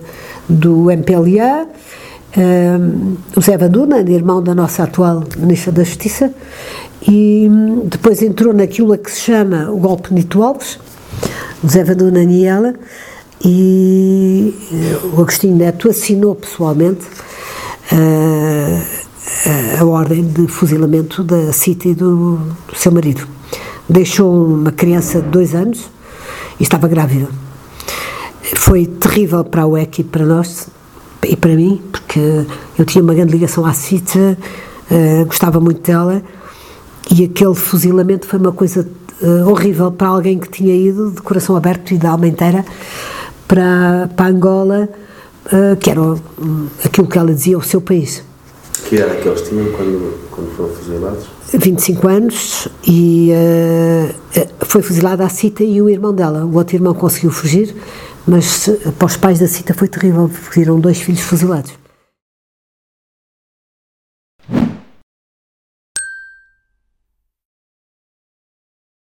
do 0.49 0.91
MPLA, 0.91 1.67
um, 1.67 1.67
eh, 2.37 2.79
o 3.37 3.41
Zé 3.41 3.57
Vanduna, 3.57 4.01
irmão 4.01 4.43
da 4.43 4.55
nossa 4.55 4.83
atual 4.83 5.25
Ministra 5.39 5.73
da 5.73 5.83
Justiça, 5.83 6.31
e 7.09 7.49
depois 7.85 8.21
entrou 8.21 8.53
naquilo 8.53 8.97
que 8.99 9.11
se 9.11 9.21
chama 9.21 9.71
o 9.71 9.79
golpe 9.79 10.13
Nito 10.13 10.43
Alves, 10.43 10.79
o 11.65 11.69
Zé 11.69 11.83
Vanduna 11.85 12.23
e 12.23 12.45
ela, 12.45 12.75
e 13.45 14.55
o 15.13 15.21
Agostinho 15.21 15.57
Neto 15.57 15.89
assinou 15.89 16.35
pessoalmente 16.35 17.05
uh, 17.93 19.81
a 19.81 19.85
ordem 19.85 20.27
de 20.27 20.47
fuzilamento 20.49 21.23
da 21.23 21.53
City 21.53 21.95
do, 21.95 22.37
do 22.37 22.77
seu 22.77 22.91
marido. 22.91 23.27
Deixou 23.89 24.47
uma 24.47 24.73
criança 24.73 25.21
de 25.21 25.29
dois 25.29 25.55
anos 25.55 25.91
e 26.59 26.63
estava 26.63 26.89
grávida. 26.89 27.29
Foi 28.57 28.87
terrível 28.87 29.45
para 29.45 29.63
a 29.63 29.67
UEC 29.67 30.01
e 30.01 30.05
para 30.05 30.25
nós 30.25 30.69
e 31.23 31.37
para 31.37 31.55
mim, 31.55 31.83
porque 31.91 32.47
eu 32.79 32.85
tinha 32.85 33.03
uma 33.03 33.15
grande 33.15 33.33
ligação 33.33 33.67
à 33.67 33.73
City, 33.73 34.19
uh, 34.19 35.27
gostava 35.27 35.61
muito 35.61 35.81
dela 35.81 36.23
e 37.11 37.25
aquele 37.25 37.55
fuzilamento 37.55 38.27
foi 38.27 38.39
uma 38.39 38.53
coisa 38.53 38.89
uh, 39.23 39.49
horrível 39.51 39.93
para 39.93 40.09
alguém 40.09 40.39
que 40.39 40.49
tinha 40.49 40.75
ido 40.75 41.11
de 41.11 41.21
coração 41.23 41.57
aberto 41.57 41.93
e 41.93 41.99
da 41.99 42.11
alma 42.11 42.27
inteira 42.27 42.65
para, 43.47 44.09
para 44.17 44.27
Angola, 44.27 44.89
uh, 45.47 45.77
que 45.77 45.91
era 45.91 46.01
aquilo 46.85 47.07
que 47.07 47.19
ela 47.19 47.33
dizia, 47.33 47.59
o 47.59 47.63
seu 47.63 47.81
país. 47.81 48.23
Que 48.89 48.97
era 48.97 49.15
que 49.17 49.29
eles 49.29 49.43
tinham 49.43 49.67
quando, 49.73 50.29
quando 50.31 50.57
foram 50.57 50.71
fuzilados? 50.75 51.27
25 51.53 52.09
anos 52.09 52.69
e 52.87 53.31
uh, 53.33 54.47
foi 54.65 54.83
fuzilada 54.83 55.25
a 55.25 55.29
Cita 55.29 55.65
e 55.65 55.81
o 55.81 55.89
irmão 55.89 56.15
dela. 56.15 56.45
O 56.45 56.57
outro 56.57 56.77
irmão 56.77 56.95
conseguiu 56.95 57.31
fugir, 57.31 57.75
mas 58.27 58.69
para 58.99 59.07
os 59.07 59.17
pais 59.17 59.39
da 59.39 59.47
Cita 59.47 59.75
foi 59.75 59.89
terrível, 59.89 60.31
viram 60.55 60.79
dois 60.79 61.01
filhos 61.01 61.21
fuzilados. 61.21 61.86